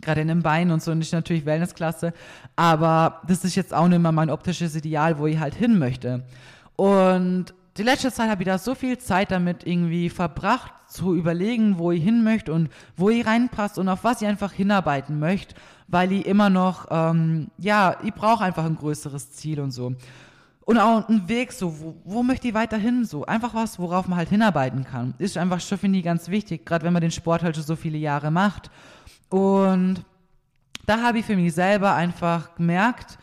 [0.02, 2.13] gerade in den Beinen und so, und ist natürlich Wellnessklasse.
[2.56, 6.23] Aber das ist jetzt auch nicht mehr mein optisches Ideal, wo ich halt hin möchte.
[6.76, 11.80] Und die letzte Zeit habe ich da so viel Zeit damit irgendwie verbracht, zu überlegen,
[11.80, 15.56] wo ich hin möchte und wo ich reinpasse und auf was ich einfach hinarbeiten möchte,
[15.93, 19.93] weil ich immer noch, ähm, ja, ich brauche einfach ein größeres Ziel und so.
[20.65, 23.25] Und auch einen Weg, so, wo, wo möchte ich weiterhin so?
[23.25, 25.13] Einfach was, worauf man halt hinarbeiten kann.
[25.19, 27.75] Ist einfach schon, finde ich, ganz wichtig, gerade wenn man den Sport halt schon so
[27.75, 28.71] viele Jahre macht.
[29.29, 30.03] Und
[30.86, 33.19] da habe ich für mich selber einfach gemerkt,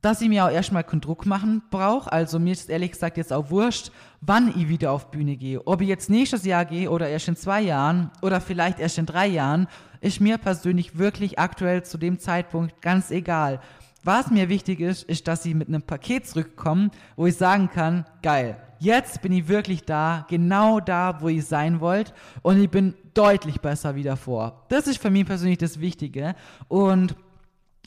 [0.00, 2.12] dass ich mir auch erstmal keinen Druck machen brauche.
[2.12, 3.90] Also mir ist ehrlich gesagt jetzt auch wurscht,
[4.26, 5.66] wann ich wieder auf Bühne gehe.
[5.66, 9.06] Ob ich jetzt nächstes Jahr gehe oder erst in zwei Jahren oder vielleicht erst in
[9.06, 9.68] drei Jahren,
[10.00, 13.60] ist mir persönlich wirklich aktuell zu dem Zeitpunkt ganz egal.
[14.02, 18.04] Was mir wichtig ist, ist, dass ich mit einem Paket zurückkomme, wo ich sagen kann,
[18.22, 22.94] geil, jetzt bin ich wirklich da, genau da, wo ich sein wollte und ich bin
[23.14, 24.66] deutlich besser wie davor.
[24.68, 26.34] Das ist für mich persönlich das Wichtige
[26.68, 27.16] und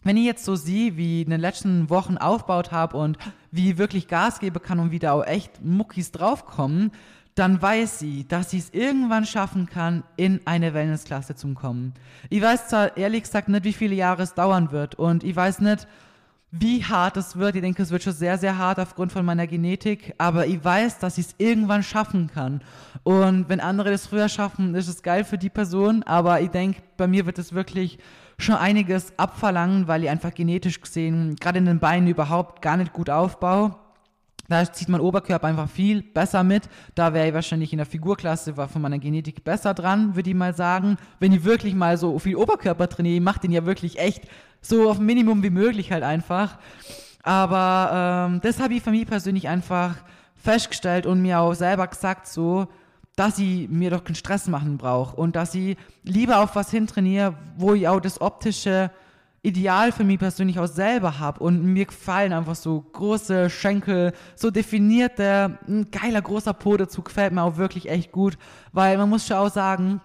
[0.03, 3.17] wenn ich jetzt so sehe, wie ich in den letzten Wochen aufgebaut habe und
[3.51, 6.91] wie ich wirklich Gas geben kann und wieder auch echt Muckis draufkommen,
[7.35, 11.93] dann weiß sie, dass sie es irgendwann schaffen kann, in eine Wellnessklasse zu kommen.
[12.29, 15.59] Ich weiß zwar ehrlich gesagt nicht, wie viele Jahre es dauern wird und ich weiß
[15.59, 15.87] nicht,
[16.51, 17.55] wie hart es wird.
[17.55, 20.99] Ich denke, es wird schon sehr, sehr hart aufgrund von meiner Genetik, aber ich weiß,
[20.99, 22.61] dass ich es irgendwann schaffen kann.
[23.03, 26.81] Und wenn andere das früher schaffen, ist es geil für die Person, aber ich denke,
[26.95, 27.99] bei mir wird es wirklich
[28.39, 32.93] schon einiges abverlangen, weil ich einfach genetisch gesehen, gerade in den Beinen überhaupt gar nicht
[32.93, 33.75] gut aufbaue.
[34.49, 36.69] Da zieht mein Oberkörper einfach viel besser mit.
[36.95, 40.35] Da wäre ich wahrscheinlich in der Figurklasse war von meiner Genetik besser dran, würde ich
[40.35, 40.97] mal sagen.
[41.19, 44.23] Wenn ich wirklich mal so viel Oberkörper trainiere, ich mache den ja wirklich echt
[44.61, 46.59] so auf Minimum wie möglich halt einfach.
[47.23, 49.95] Aber ähm, das habe ich für mich persönlich einfach
[50.35, 52.67] festgestellt und mir auch selber gesagt so,
[53.17, 57.33] dass ich mir doch keinen Stress machen brauche und dass ich lieber auf was hintrainiere,
[57.57, 58.91] wo ich auch das optische
[59.41, 64.51] Ideal für mich persönlich auch selber habe und mir gefallen einfach so große Schenkel, so
[64.51, 68.37] definierte, ein geiler großer Po dazu gefällt mir auch wirklich echt gut,
[68.71, 69.99] weil man muss schon auch sagen,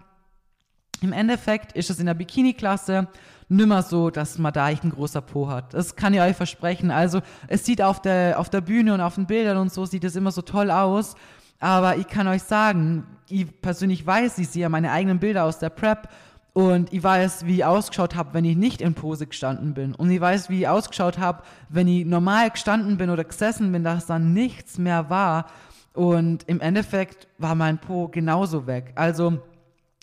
[1.03, 3.09] im Endeffekt ist es in der Bikini-Klasse
[3.49, 5.75] nimmer so, dass man da echt ein großer Po hat.
[5.75, 6.91] Das kann ich euch versprechen.
[6.91, 10.05] Also es sieht auf der, auf der Bühne und auf den Bildern und so, sieht
[10.05, 11.15] es immer so toll aus.
[11.63, 15.71] Aber ich kann euch sagen, ich persönlich weiß, ich sehe meine eigenen Bilder aus der
[15.71, 16.09] Prep
[16.55, 19.95] und ich weiß, wie ich ausgeschaut habe, wenn ich nicht in Pose gestanden bin.
[19.95, 23.85] Und ich weiß, wie ich ausgeschaut habe, wenn ich normal gestanden bin oder gesessen bin,
[23.85, 25.47] dass dann nichts mehr war.
[25.95, 28.91] Und im Endeffekt war mein Po genauso weg.
[28.97, 29.41] Also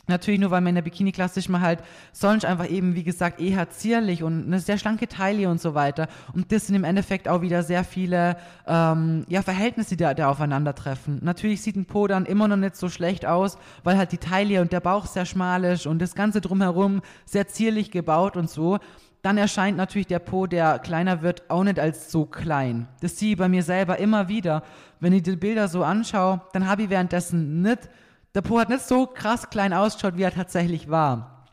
[0.10, 1.80] Natürlich nur, weil man in der Bikini-Klasse man halt
[2.12, 6.08] sonst einfach eben, wie gesagt, eher zierlich und eine sehr schlanke Taille und so weiter.
[6.34, 8.36] Und das sind im Endeffekt auch wieder sehr viele
[8.68, 11.20] ähm, ja, Verhältnisse, die da, da aufeinandertreffen.
[11.22, 14.62] Natürlich sieht ein Po dann immer noch nicht so schlecht aus, weil halt die Taille
[14.62, 18.80] und der Bauch sehr schmal ist und das Ganze drumherum sehr zierlich gebaut und so.
[19.22, 22.88] Dann erscheint natürlich der Po, der kleiner wird, auch nicht als so klein.
[23.02, 24.64] Das sehe ich bei mir selber immer wieder.
[25.00, 27.90] Wenn ich die Bilder so anschaue, dann habe ich währenddessen nicht
[28.36, 31.48] der Po hat nicht so krass klein ausgeschaut, wie er tatsächlich war.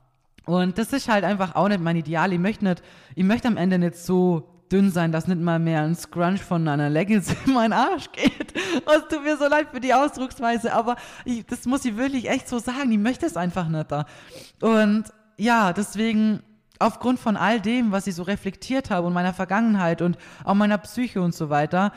[0.44, 2.32] Und das ist halt einfach auch nicht mein Ideal.
[2.32, 2.82] Ich möchte nicht,
[3.14, 6.66] ich möchte am Ende nicht so dünn sein, dass nicht mal mehr ein Scrunch von
[6.66, 8.52] einer Leggings in meinen Arsch geht.
[8.54, 12.48] Es tut mir so leid für die Ausdrucksweise, aber ich, das muss ich wirklich echt
[12.48, 12.90] so sagen.
[12.92, 14.06] Ich möchte es einfach nicht da.
[14.60, 15.04] Und
[15.36, 16.42] ja, deswegen
[16.78, 20.78] aufgrund von all dem, was ich so reflektiert habe und meiner Vergangenheit und auch meiner
[20.78, 21.92] Psyche und so weiter,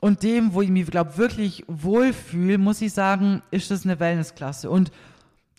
[0.00, 4.70] und dem, wo ich mich, glaube wirklich wohlfühle, muss ich sagen, ist das eine Wellnessklasse.
[4.70, 4.90] Und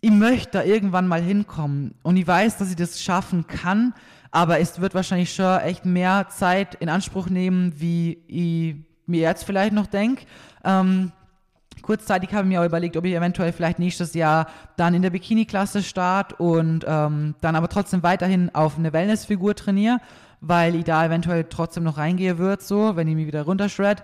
[0.02, 1.94] ich möchte da irgendwann mal hinkommen.
[2.02, 3.94] Und ich weiß, dass ich das schaffen kann,
[4.32, 8.76] aber es wird wahrscheinlich schon echt mehr Zeit in Anspruch nehmen, wie ich
[9.06, 10.26] mir jetzt vielleicht noch denke.
[10.64, 11.12] Ähm,
[11.82, 15.10] kurzzeitig habe ich mir auch überlegt, ob ich eventuell vielleicht nächstes Jahr dann in der
[15.12, 20.00] Bikini-Klasse starte und ähm, dann aber trotzdem weiterhin auf eine Wellnessfigur trainiere
[20.42, 24.04] weil ich da eventuell trotzdem noch reingehe wird, so, wenn ich mich wieder runtershred.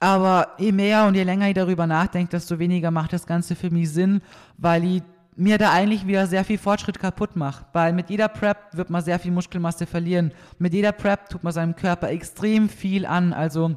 [0.00, 3.70] Aber je mehr und je länger ich darüber nachdenke, desto weniger macht das Ganze für
[3.70, 4.22] mich Sinn,
[4.56, 5.02] weil ich
[5.36, 7.66] mir da eigentlich wieder sehr viel Fortschritt kaputt mache.
[7.72, 10.32] Weil mit jeder Prep wird man sehr viel Muskelmasse verlieren.
[10.58, 13.32] Mit jeder Prep tut man seinem Körper extrem viel an.
[13.32, 13.76] Also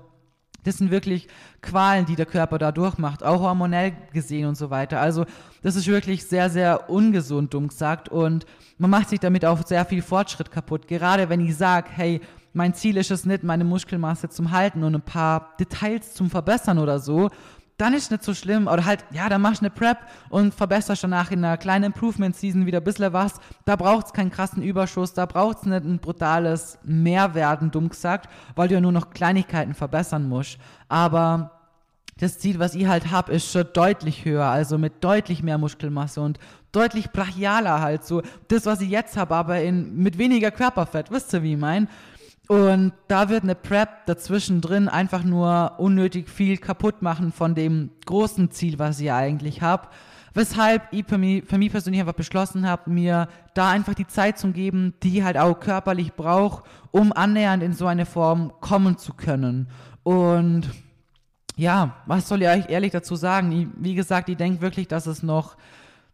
[0.64, 1.28] das sind wirklich
[1.62, 5.02] Qualen, die der Körper da durchmacht, auch hormonell gesehen und so weiter.
[5.02, 5.26] Also
[5.62, 8.10] das ist wirklich sehr, sehr ungesund, dumm gesagt.
[8.10, 8.46] Und
[8.78, 10.88] man macht sich damit auch sehr viel Fortschritt kaputt.
[10.88, 12.22] Gerade wenn ich sage, hey,
[12.54, 16.78] mein Ziel ist es nicht, meine Muskelmasse zum Halten und ein paar Details zum Verbessern
[16.78, 17.30] oder so,
[17.78, 18.68] dann ist nicht so schlimm.
[18.68, 19.98] Oder halt, ja, dann machst du eine Prep
[20.30, 23.34] und verbesserst danach in einer kleinen Improvement-Season wieder ein bisschen was.
[23.66, 28.30] Da braucht es keinen krassen Überschuss, da braucht es nicht ein brutales Mehrwerden, dumm gesagt,
[28.56, 30.60] weil du ja nur noch Kleinigkeiten verbessern musst.
[30.88, 31.52] Aber
[32.20, 36.22] das Ziel, was ich halt habe, ist schon deutlich höher, also mit deutlich mehr Muskelmasse
[36.22, 36.38] und
[36.72, 38.22] deutlich brachialer halt so.
[38.48, 41.88] Das, was ich jetzt habe, aber in, mit weniger Körperfett, wisst ihr, wie ich meine?
[42.54, 47.90] Und da wird eine Prep dazwischen drin einfach nur unnötig viel kaputt machen von dem
[48.06, 49.88] großen Ziel, was ich eigentlich habe.
[50.36, 54.38] Weshalb ich für mich, für mich persönlich einfach beschlossen habe, mir da einfach die Zeit
[54.38, 56.62] zu geben, die ich halt auch körperlich brauche,
[56.92, 59.68] um annähernd in so eine Form kommen zu können.
[60.04, 60.70] Und
[61.56, 63.52] ja, was soll ich euch ehrlich dazu sagen?
[63.52, 65.58] Ich, wie gesagt, ich denke wirklich, dass es noch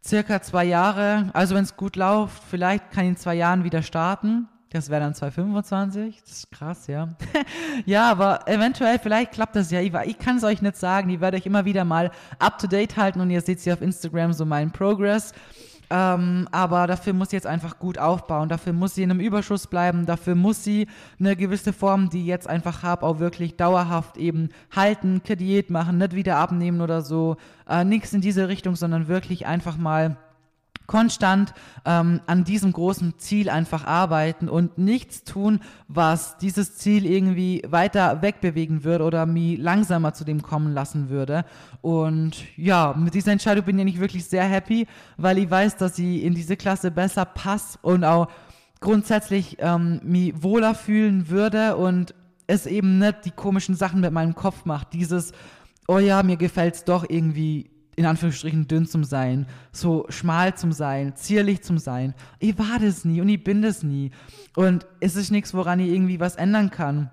[0.02, 3.82] circa zwei Jahre, also wenn es gut läuft, vielleicht kann ich in zwei Jahren wieder
[3.82, 4.48] starten.
[4.72, 6.22] Das wäre dann 225.
[6.22, 7.08] Das ist krass, ja.
[7.86, 9.80] ja, aber eventuell, vielleicht klappt das ja.
[9.80, 11.10] Ich, kann es euch nicht sagen.
[11.10, 13.82] Ich werde euch immer wieder mal up to date halten und ihr seht sie auf
[13.82, 15.32] Instagram so meinen Progress.
[15.92, 18.48] Ähm, aber dafür muss sie jetzt einfach gut aufbauen.
[18.48, 20.06] Dafür muss sie in einem Überschuss bleiben.
[20.06, 20.86] Dafür muss sie
[21.18, 25.98] eine gewisse Form, die ich jetzt einfach habe, auch wirklich dauerhaft eben halten, Diät machen,
[25.98, 27.38] nicht wieder abnehmen oder so.
[27.68, 30.16] Äh, Nichts in diese Richtung, sondern wirklich einfach mal
[30.90, 37.62] konstant ähm, an diesem großen Ziel einfach arbeiten und nichts tun, was dieses Ziel irgendwie
[37.64, 41.44] weiter wegbewegen würde oder mich langsamer zu dem kommen lassen würde.
[41.80, 46.24] Und ja, mit dieser Entscheidung bin ich wirklich sehr happy, weil ich weiß, dass ich
[46.24, 48.26] in diese Klasse besser passe und auch
[48.80, 52.16] grundsätzlich ähm, mich wohler fühlen würde und
[52.48, 54.92] es eben nicht die komischen Sachen mit meinem Kopf macht.
[54.92, 55.30] Dieses,
[55.86, 60.72] oh ja, mir gefällt es doch irgendwie in Anführungsstrichen dünn zum Sein, so schmal zum
[60.72, 62.14] Sein, zierlich zum Sein.
[62.38, 64.10] Ich war das nie und ich bin das nie.
[64.56, 67.10] Und es ist nichts, woran ich irgendwie was ändern kann.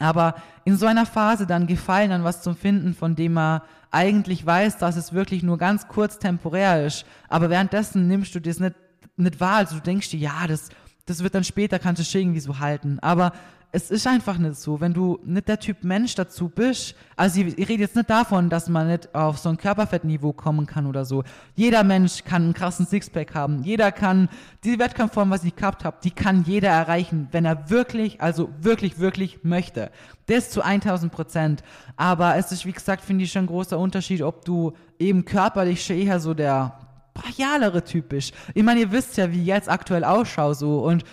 [0.00, 0.34] Aber
[0.64, 3.60] in so einer Phase dann Gefallen an was zu finden, von dem man
[3.92, 8.58] eigentlich weiß, dass es wirklich nur ganz kurz temporär ist, aber währenddessen nimmst du das
[8.58, 8.74] nicht,
[9.16, 9.58] nicht wahr.
[9.58, 10.70] Also du denkst dir, ja, das,
[11.06, 12.98] das wird dann später, kannst du es irgendwie so halten.
[12.98, 13.30] Aber
[13.72, 16.94] es ist einfach nicht so, wenn du nicht der Typ Mensch dazu bist.
[17.14, 20.66] Also ich, ich rede jetzt nicht davon, dass man nicht auf so ein Körperfettniveau kommen
[20.66, 21.24] kann oder so.
[21.54, 23.62] Jeder Mensch kann einen krassen Sixpack haben.
[23.64, 24.28] Jeder kann
[24.64, 28.98] die Wettkampfform, was ich gehabt habe, die kann jeder erreichen, wenn er wirklich, also wirklich,
[28.98, 29.90] wirklich möchte.
[30.26, 31.62] Das zu 1000 Prozent.
[31.96, 35.88] Aber es ist, wie gesagt, finde ich schon ein großer Unterschied, ob du eben körperlich
[35.90, 36.78] eher so der
[37.16, 38.32] brachialere Typ bist.
[38.54, 41.04] Ich meine, ihr wisst ja, wie ich jetzt aktuell ausschaue so und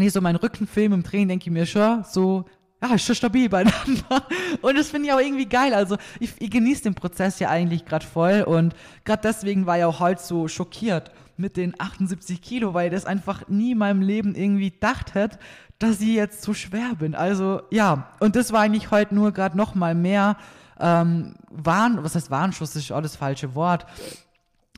[0.00, 2.46] wenn ich so meinen Rücken filme im Training, denke ich mir schon so,
[2.82, 4.24] ja, ist schon stabil beieinander.
[4.62, 5.74] Und das finde ich auch irgendwie geil.
[5.74, 9.84] Also ich, ich genieße den Prozess ja eigentlich gerade voll und gerade deswegen war ich
[9.84, 14.00] auch heute so schockiert mit den 78 Kilo, weil ich das einfach nie in meinem
[14.00, 15.38] Leben irgendwie gedacht hätte,
[15.78, 17.14] dass ich jetzt so schwer bin.
[17.14, 20.38] Also ja, und das war eigentlich heute nur gerade noch mal mehr
[20.78, 23.84] ähm, Warn, was heißt Warnschuss, ist auch das falsche Wort,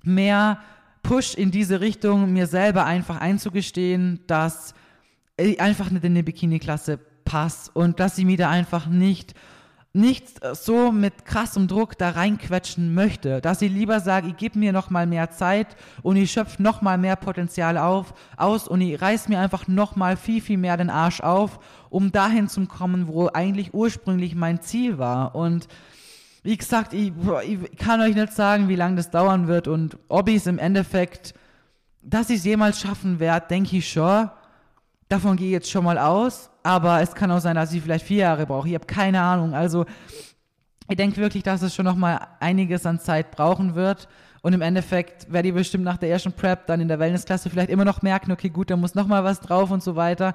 [0.03, 0.59] mehr
[1.05, 4.75] Push in diese Richtung, mir selber einfach einzugestehen, dass
[5.39, 9.35] einfach nicht in die Bikini-Klasse passe und dass sie mir da einfach nicht
[9.95, 14.73] nicht so mit krassem Druck da reinquetschen möchte, dass ich lieber sage, ich gebe mir
[14.73, 19.01] noch mal mehr Zeit und ich schöpfe noch mal mehr Potenzial auf, aus und ich
[19.01, 21.59] reiß mir einfach noch mal viel, viel mehr den Arsch auf,
[21.91, 25.35] um dahin zu kommen, wo eigentlich ursprünglich mein Ziel war.
[25.35, 25.69] Und
[26.43, 27.13] wie gesagt, ich,
[27.47, 30.59] ich kann euch nicht sagen, wie lange das dauern wird und ob ich es im
[30.59, 31.35] Endeffekt,
[32.03, 34.31] dass ich es jemals schaffen werde, denke ich schon,
[35.13, 38.07] Davon gehe ich jetzt schon mal aus, aber es kann auch sein, dass ich vielleicht
[38.07, 38.67] vier Jahre brauche.
[38.67, 39.53] Ich habe keine Ahnung.
[39.53, 39.85] Also
[40.89, 44.09] ich denke wirklich, dass es schon noch mal einiges an Zeit brauchen wird.
[44.41, 47.69] Und im Endeffekt werde ich bestimmt nach der ersten Prep dann in der Wellnessklasse vielleicht
[47.69, 50.33] immer noch merken, okay, gut, da muss noch mal was drauf und so weiter.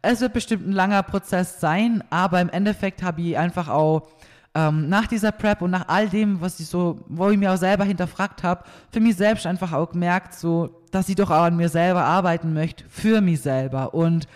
[0.00, 4.10] Es wird bestimmt ein langer Prozess sein, aber im Endeffekt habe ich einfach auch
[4.54, 7.56] ähm, nach dieser Prep und nach all dem, was ich so, wo ich mir auch
[7.56, 8.62] selber hinterfragt habe,
[8.92, 12.52] für mich selbst einfach auch gemerkt, so, dass ich doch auch an mir selber arbeiten
[12.52, 13.94] möchte, für mich selber.
[13.94, 14.26] Und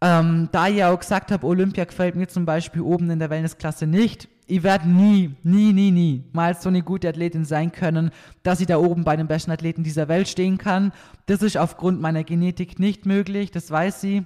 [0.00, 3.30] ähm, da ich ja auch gesagt habe, Olympia gefällt mir zum Beispiel oben in der
[3.30, 8.10] Wellnessklasse nicht, ich werde nie, nie, nie, nie mal so eine gute Athletin sein können,
[8.44, 10.92] dass ich da oben bei den besten Athleten dieser Welt stehen kann.
[11.26, 14.24] Das ist aufgrund meiner Genetik nicht möglich, das weiß sie.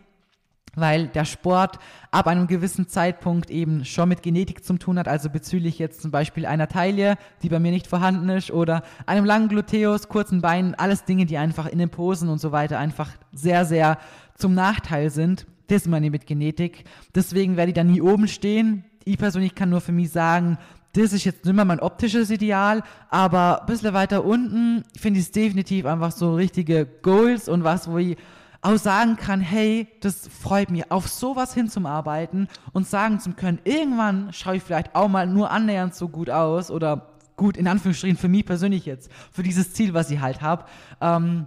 [0.75, 1.79] Weil der Sport
[2.11, 6.11] ab einem gewissen Zeitpunkt eben schon mit Genetik zu tun hat, also bezüglich jetzt zum
[6.11, 10.75] Beispiel einer Taille, die bei mir nicht vorhanden ist, oder einem langen Gluteus, kurzen Beinen,
[10.75, 13.99] alles Dinge, die einfach in den Posen und so weiter einfach sehr, sehr
[14.37, 15.47] zum Nachteil sind.
[15.69, 16.85] Das meine ich mit Genetik.
[17.15, 18.85] Deswegen werde ich da nie oben stehen.
[19.05, 20.59] Ich persönlich kann nur für mich sagen,
[20.93, 25.27] das ist jetzt nicht mehr mein optisches Ideal, aber ein bisschen weiter unten finde ich
[25.27, 28.17] es definitiv einfach so richtige Goals und was, wo ich
[28.63, 34.33] auch sagen kann, hey, das freut mich, auf sowas hinzuarbeiten und sagen zu können, irgendwann
[34.33, 38.29] schaue ich vielleicht auch mal nur annähernd so gut aus oder gut, in Anführungsstrichen, für
[38.29, 40.67] mich persönlich jetzt, für dieses Ziel, was ich halt habe,
[41.01, 41.47] ähm,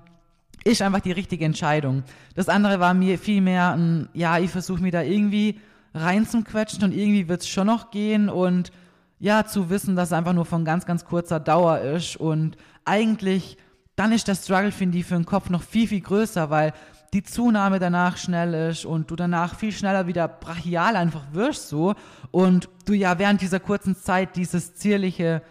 [0.63, 2.03] ist einfach die richtige Entscheidung.
[2.35, 5.59] Das andere war mir vielmehr ein, ja, ich versuche mir da irgendwie
[5.93, 8.71] reinzuquetschen und irgendwie wird es schon noch gehen und
[9.19, 13.57] ja, zu wissen, dass es einfach nur von ganz, ganz kurzer Dauer ist und eigentlich
[13.95, 16.73] dann ist der Struggle, finde ich, für den Kopf noch viel, viel größer, weil
[17.13, 21.93] die Zunahme danach schnell ist und du danach viel schneller wieder brachial einfach wirst so
[22.31, 25.43] und du ja während dieser kurzen Zeit dieses zierliche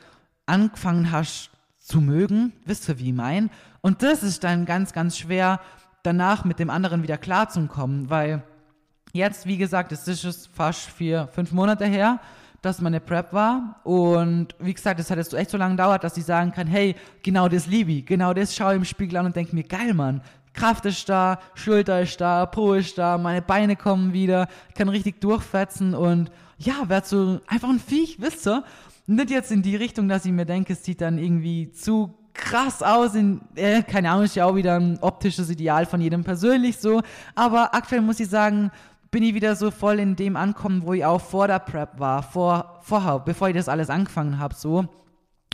[0.44, 3.50] angefangen hast zu mögen, wisst ihr wie ich mein?
[3.80, 5.60] Und das ist dann ganz, ganz schwer
[6.02, 8.42] danach mit dem anderen wieder klarzukommen, weil
[9.12, 12.18] jetzt, wie gesagt, es ist fast vier, fünf Monate her,
[12.60, 13.80] dass meine Prep war.
[13.84, 16.66] Und wie gesagt, es hat jetzt so echt so lange gedauert, dass ich sagen kann,
[16.66, 19.64] hey, genau das liebe ich, genau das schaue ich im Spiegel an und denke mir,
[19.64, 20.22] geil, Mann,
[20.54, 24.88] Kraft ist da, Schulter ist da, Po ist da, meine Beine kommen wieder, ich kann
[24.88, 28.64] richtig durchfetzen und ja, werd so einfach ein Viech, wisst ihr?
[29.06, 32.82] Nicht jetzt in die Richtung, dass ich mir denke, es sieht dann irgendwie zu krass
[32.82, 33.14] aus.
[33.14, 37.02] In, äh, keine Ahnung, ist ja auch wieder ein optisches Ideal von jedem persönlich so.
[37.34, 38.70] Aber aktuell muss ich sagen,
[39.10, 42.22] bin ich wieder so voll in dem ankommen, wo ich auch vor der Prep war,
[42.22, 44.86] vor, vorher, bevor ich das alles angefangen habe, so.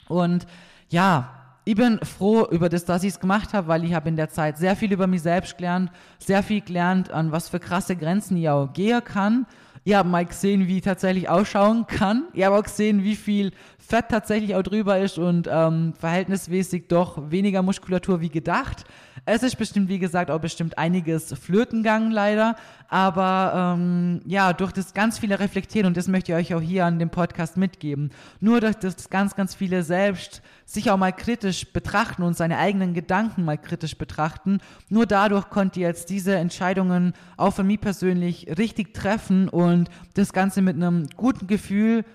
[0.08, 0.46] Und
[0.88, 1.37] ja,
[1.68, 4.30] ich bin froh über das, dass ich es gemacht habe, weil ich habe in der
[4.30, 8.38] Zeit sehr viel über mich selbst gelernt, sehr viel gelernt, an was für krasse Grenzen
[8.38, 9.44] ich auch gehen kann.
[9.84, 12.24] Ihr habt mal gesehen, wie ich tatsächlich ausschauen kann.
[12.32, 17.30] Ihr habt auch gesehen, wie viel Fett tatsächlich auch drüber ist und ähm, verhältnismäßig doch
[17.30, 18.84] weniger Muskulatur wie gedacht.
[19.26, 22.56] Es ist bestimmt, wie gesagt, auch bestimmt einiges flötengegangen leider.
[22.90, 26.86] Aber ähm, ja, durch das ganz viele Reflektieren, und das möchte ich euch auch hier
[26.86, 31.70] an dem Podcast mitgeben, nur durch das ganz, ganz viele selbst sich auch mal kritisch
[31.70, 37.12] betrachten und seine eigenen Gedanken mal kritisch betrachten, nur dadurch konnte ich jetzt diese Entscheidungen
[37.36, 42.06] auch für mich persönlich richtig treffen und das Ganze mit einem guten Gefühl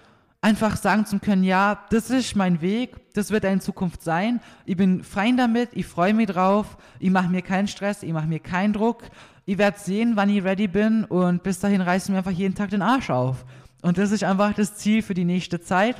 [0.43, 4.41] einfach sagen zu können, ja, das ist mein Weg, das wird in Zukunft sein.
[4.65, 8.27] Ich bin fein damit, ich freue mich drauf, ich mache mir keinen Stress, ich mache
[8.27, 9.03] mir keinen Druck.
[9.45, 12.69] Ich werde sehen, wann ich ready bin und bis dahin reißen wir einfach jeden Tag
[12.69, 13.45] den Arsch auf.
[13.81, 15.97] Und das ist einfach das Ziel für die nächste Zeit.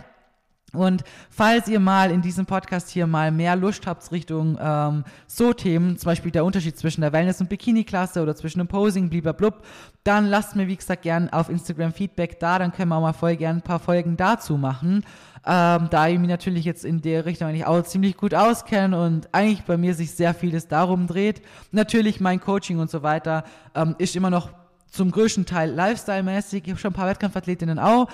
[0.74, 5.54] Und falls ihr mal in diesem Podcast hier mal mehr Lust habt Richtung ähm, so
[5.54, 9.64] Themen, zum Beispiel der Unterschied zwischen der Wellness- und Bikini-Klasse oder zwischen dem Posing, blub,
[10.04, 13.14] dann lasst mir, wie gesagt, gern auf Instagram Feedback da, dann können wir auch mal
[13.14, 15.06] voll gern ein paar Folgen dazu machen.
[15.46, 19.28] Ähm, da ich mich natürlich jetzt in der Richtung eigentlich auch ziemlich gut auskenne und
[19.34, 21.42] eigentlich bei mir sich sehr vieles darum dreht.
[21.72, 23.44] Natürlich mein Coaching und so weiter
[23.76, 24.50] ähm, ist immer noch
[24.90, 26.64] zum größten Teil Lifestyle-mäßig.
[26.64, 28.08] Ich habe schon ein paar Wettkampfathletinnen auch.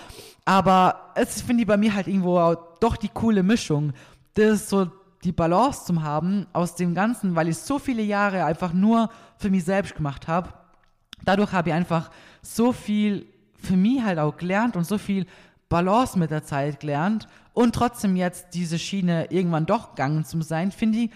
[0.46, 3.94] Aber es finde ich bei mir halt irgendwo auch doch die coole Mischung.
[4.34, 4.90] Das ist so
[5.24, 9.50] die Balance zu haben aus dem Ganzen, weil ich so viele Jahre einfach nur für
[9.50, 10.54] mich selbst gemacht habe.
[11.26, 12.10] Dadurch habe ich einfach
[12.42, 13.28] so viel
[13.62, 15.26] für mich halt auch gelernt und so viel
[15.70, 20.72] Balance mit der Zeit gelernt und trotzdem jetzt diese Schiene irgendwann doch gegangen zu sein,
[20.72, 21.12] finde ich,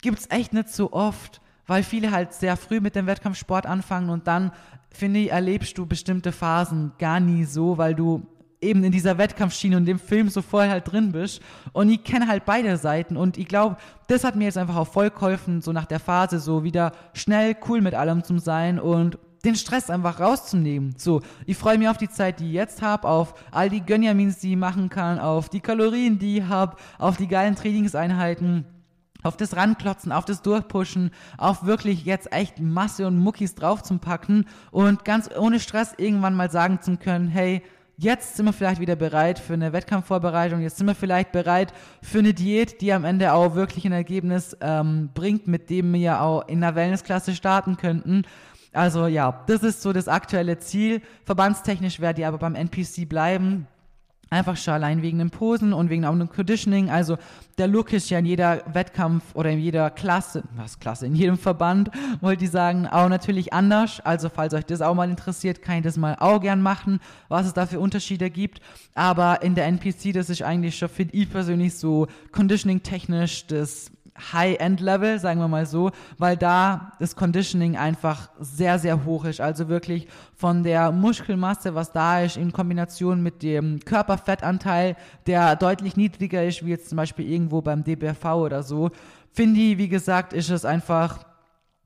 [0.00, 4.10] gibt es echt nicht so oft, weil viele halt sehr früh mit dem Wettkampfsport anfangen
[4.10, 4.52] und dann
[4.90, 8.26] finde ich, erlebst du bestimmte Phasen gar nie so, weil du
[8.60, 11.40] eben in dieser Wettkampfschiene und dem Film so voll halt drin bist.
[11.72, 13.76] Und ich kenne halt beide Seiten und ich glaube,
[14.08, 17.56] das hat mir jetzt einfach auch voll geholfen, so nach der Phase so wieder schnell
[17.68, 20.94] cool mit allem zu sein und den Stress einfach rauszunehmen.
[20.96, 24.38] So, ich freue mich auf die Zeit, die ich jetzt habe, auf all die Gönjamins,
[24.38, 28.66] die ich machen kann, auf die Kalorien, die ich habe, auf die geilen Trainingseinheiten
[29.22, 33.98] auf das Ranklotzen, auf das Durchpushen, auf wirklich jetzt echt Masse und Muckis drauf zu
[33.98, 37.62] packen und ganz ohne Stress irgendwann mal sagen zu können, hey,
[37.96, 42.20] jetzt sind wir vielleicht wieder bereit für eine Wettkampfvorbereitung, jetzt sind wir vielleicht bereit für
[42.20, 46.46] eine Diät, die am Ende auch wirklich ein Ergebnis ähm, bringt, mit dem wir auch
[46.46, 48.22] in der Wellnessklasse starten könnten.
[48.72, 51.00] Also ja, das ist so das aktuelle Ziel.
[51.24, 53.66] Verbandstechnisch werde ich aber beim NPC bleiben.
[54.30, 56.90] Einfach schon allein wegen den Posen und wegen auch dem Conditioning.
[56.90, 57.16] Also
[57.56, 61.38] der Look ist ja in jeder Wettkampf oder in jeder Klasse, was Klasse, in jedem
[61.38, 64.00] Verband, wollte ich sagen, auch natürlich anders.
[64.00, 67.46] Also falls euch das auch mal interessiert, kann ich das mal auch gern machen, was
[67.46, 68.60] es da für Unterschiede gibt.
[68.94, 73.90] Aber in der NPC, das ist eigentlich schon, finde ich persönlich so conditioning-technisch das
[74.32, 79.40] High-End-Level, sagen wir mal so, weil da das Conditioning einfach sehr, sehr hoch ist.
[79.40, 85.96] Also wirklich von der Muskelmasse, was da ist, in Kombination mit dem Körperfettanteil, der deutlich
[85.96, 88.90] niedriger ist, wie jetzt zum Beispiel irgendwo beim DBFV oder so,
[89.32, 91.24] finde ich, wie gesagt, ist es einfach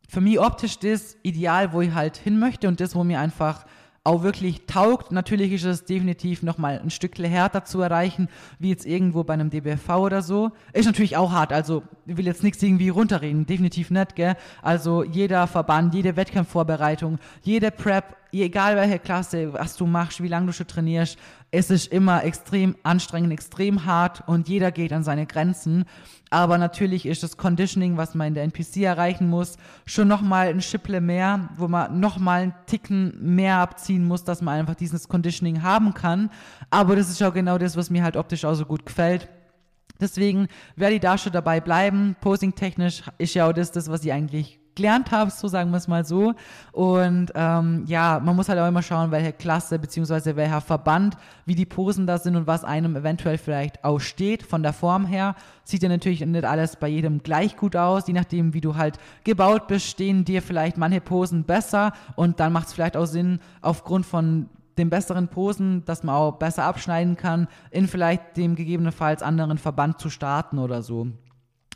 [0.09, 3.65] für mich optisch das Ideal, wo ich halt hin möchte und das, wo mir einfach
[4.05, 5.13] auch wirklich taugt.
[5.13, 8.29] Natürlich ist es definitiv nochmal ein Stückchen härter zu erreichen,
[8.59, 10.51] wie jetzt irgendwo bei einem DBFV oder so.
[10.73, 14.35] Ist natürlich auch hart, also ich will jetzt nichts irgendwie runterreden, definitiv nicht, gell.
[14.61, 20.47] Also jeder Verband, jede Wettkampfvorbereitung, jede Prep, egal welche Klasse, was du machst, wie lange
[20.47, 21.17] du schon trainierst,
[21.55, 25.85] es ist immer extrem anstrengend, extrem hart und jeder geht an seine Grenzen.
[26.31, 30.63] Aber natürlich ist das Conditioning, was man in der NPC erreichen muss, schon nochmal ein
[30.63, 35.63] Schipple mehr, wo man nochmal einen Ticken mehr abziehen muss, dass man einfach dieses Conditioning
[35.63, 36.31] haben kann.
[36.71, 39.29] Aber das ist auch genau das, was mir halt optisch auch so gut gefällt.
[40.01, 42.17] Deswegen werde ich da schon dabei bleiben.
[42.23, 45.89] Posing-technisch ist ja auch das, das, was ich eigentlich gelernt habe, so sagen wir es
[45.89, 46.35] mal so.
[46.73, 51.55] Und ähm, ja, man muss halt auch immer schauen, welche Klasse beziehungsweise welcher Verband, wie
[51.55, 55.35] die Posen da sind und was einem eventuell vielleicht aussteht von der Form her.
[55.65, 58.99] Sieht ja natürlich nicht alles bei jedem gleich gut aus, je nachdem, wie du halt
[59.25, 63.41] gebaut bist, stehen dir vielleicht manche Posen besser und dann macht es vielleicht auch Sinn,
[63.61, 64.49] aufgrund von
[64.79, 69.99] den besseren Posen, dass man auch besser abschneiden kann, in vielleicht dem gegebenenfalls anderen Verband
[69.99, 71.09] zu starten oder so.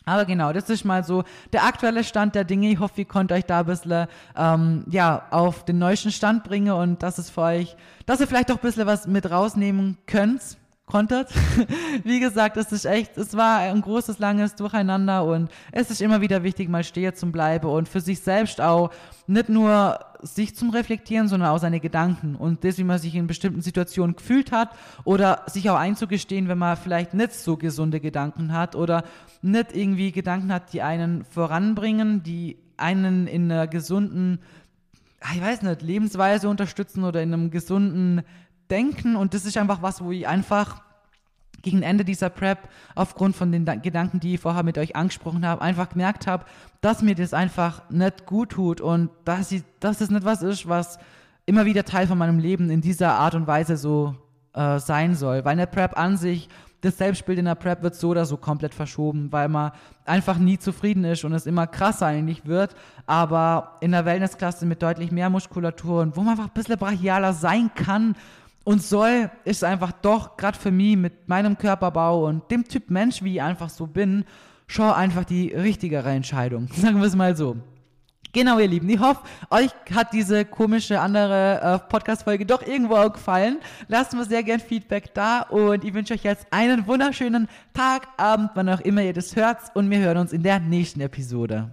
[0.07, 2.71] Aber genau, das ist mal so der aktuelle Stand der Dinge.
[2.71, 6.73] Ich hoffe, ihr könnt euch da ein bisschen ähm, ja, auf den neuesten Stand bringen
[6.73, 7.77] und dass es für euch,
[8.07, 11.29] dass ihr vielleicht auch ein bisschen was mit rausnehmen könnt konntet.
[12.05, 16.21] Wie gesagt, es ist echt, es war ein großes, langes Durcheinander und es ist immer
[16.21, 18.91] wieder wichtig, mal stehen zu bleiben und für sich selbst auch
[19.27, 23.27] nicht nur sich zum Reflektieren, sondern auch seine Gedanken und das, wie man sich in
[23.27, 24.71] bestimmten Situationen gefühlt hat
[25.05, 29.05] oder sich auch einzugestehen, wenn man vielleicht nicht so gesunde Gedanken hat oder
[29.43, 34.41] nicht irgendwie Gedanken hat, die einen voranbringen, die einen in einer gesunden,
[35.35, 38.23] ich weiß nicht, Lebensweise unterstützen oder in einem gesunden
[38.71, 40.83] denken und das ist einfach was, wo ich einfach
[41.67, 45.63] gegen Ende dieser Prep aufgrund von den Gedanken, die ich vorher mit euch angesprochen habe,
[45.63, 46.45] einfach gemerkt habe,
[46.81, 50.69] dass mir das einfach nicht gut tut und dass, ich, dass das nicht was ist,
[50.69, 51.01] was
[51.45, 54.15] immer wieder Teil von meinem Leben in dieser Art und Weise so
[54.55, 55.45] äh, sein soll.
[55.45, 56.49] Weil eine Prep an sich,
[56.83, 59.73] das Selbstbild in der Prep wird so oder so komplett verschoben, weil man
[60.05, 62.77] einfach nie zufrieden ist und es immer krasser eigentlich wird.
[63.07, 67.33] Aber in der Wellnessklasse mit deutlich mehr Muskulatur und wo man einfach ein bisschen brachialer
[67.33, 68.15] sein kann
[68.67, 73.23] und soll ist einfach doch, gerade für mich mit meinem Körperbau und dem Typ Mensch,
[73.23, 74.25] wie ich einfach so bin,
[74.67, 76.67] schon einfach die richtigere Entscheidung.
[76.73, 77.57] Sagen wir es mal so.
[78.33, 78.89] Genau, ihr Lieben.
[78.89, 83.61] Ich hoffe, euch hat diese komische andere äh, Podcast-Folge doch irgendwo auch gefallen.
[83.87, 88.51] Lasst mir sehr gern Feedback da und ich wünsche euch jetzt einen wunderschönen Tag, Abend,
[88.55, 91.71] wann auch immer ihr das hört und wir hören uns in der nächsten Episode.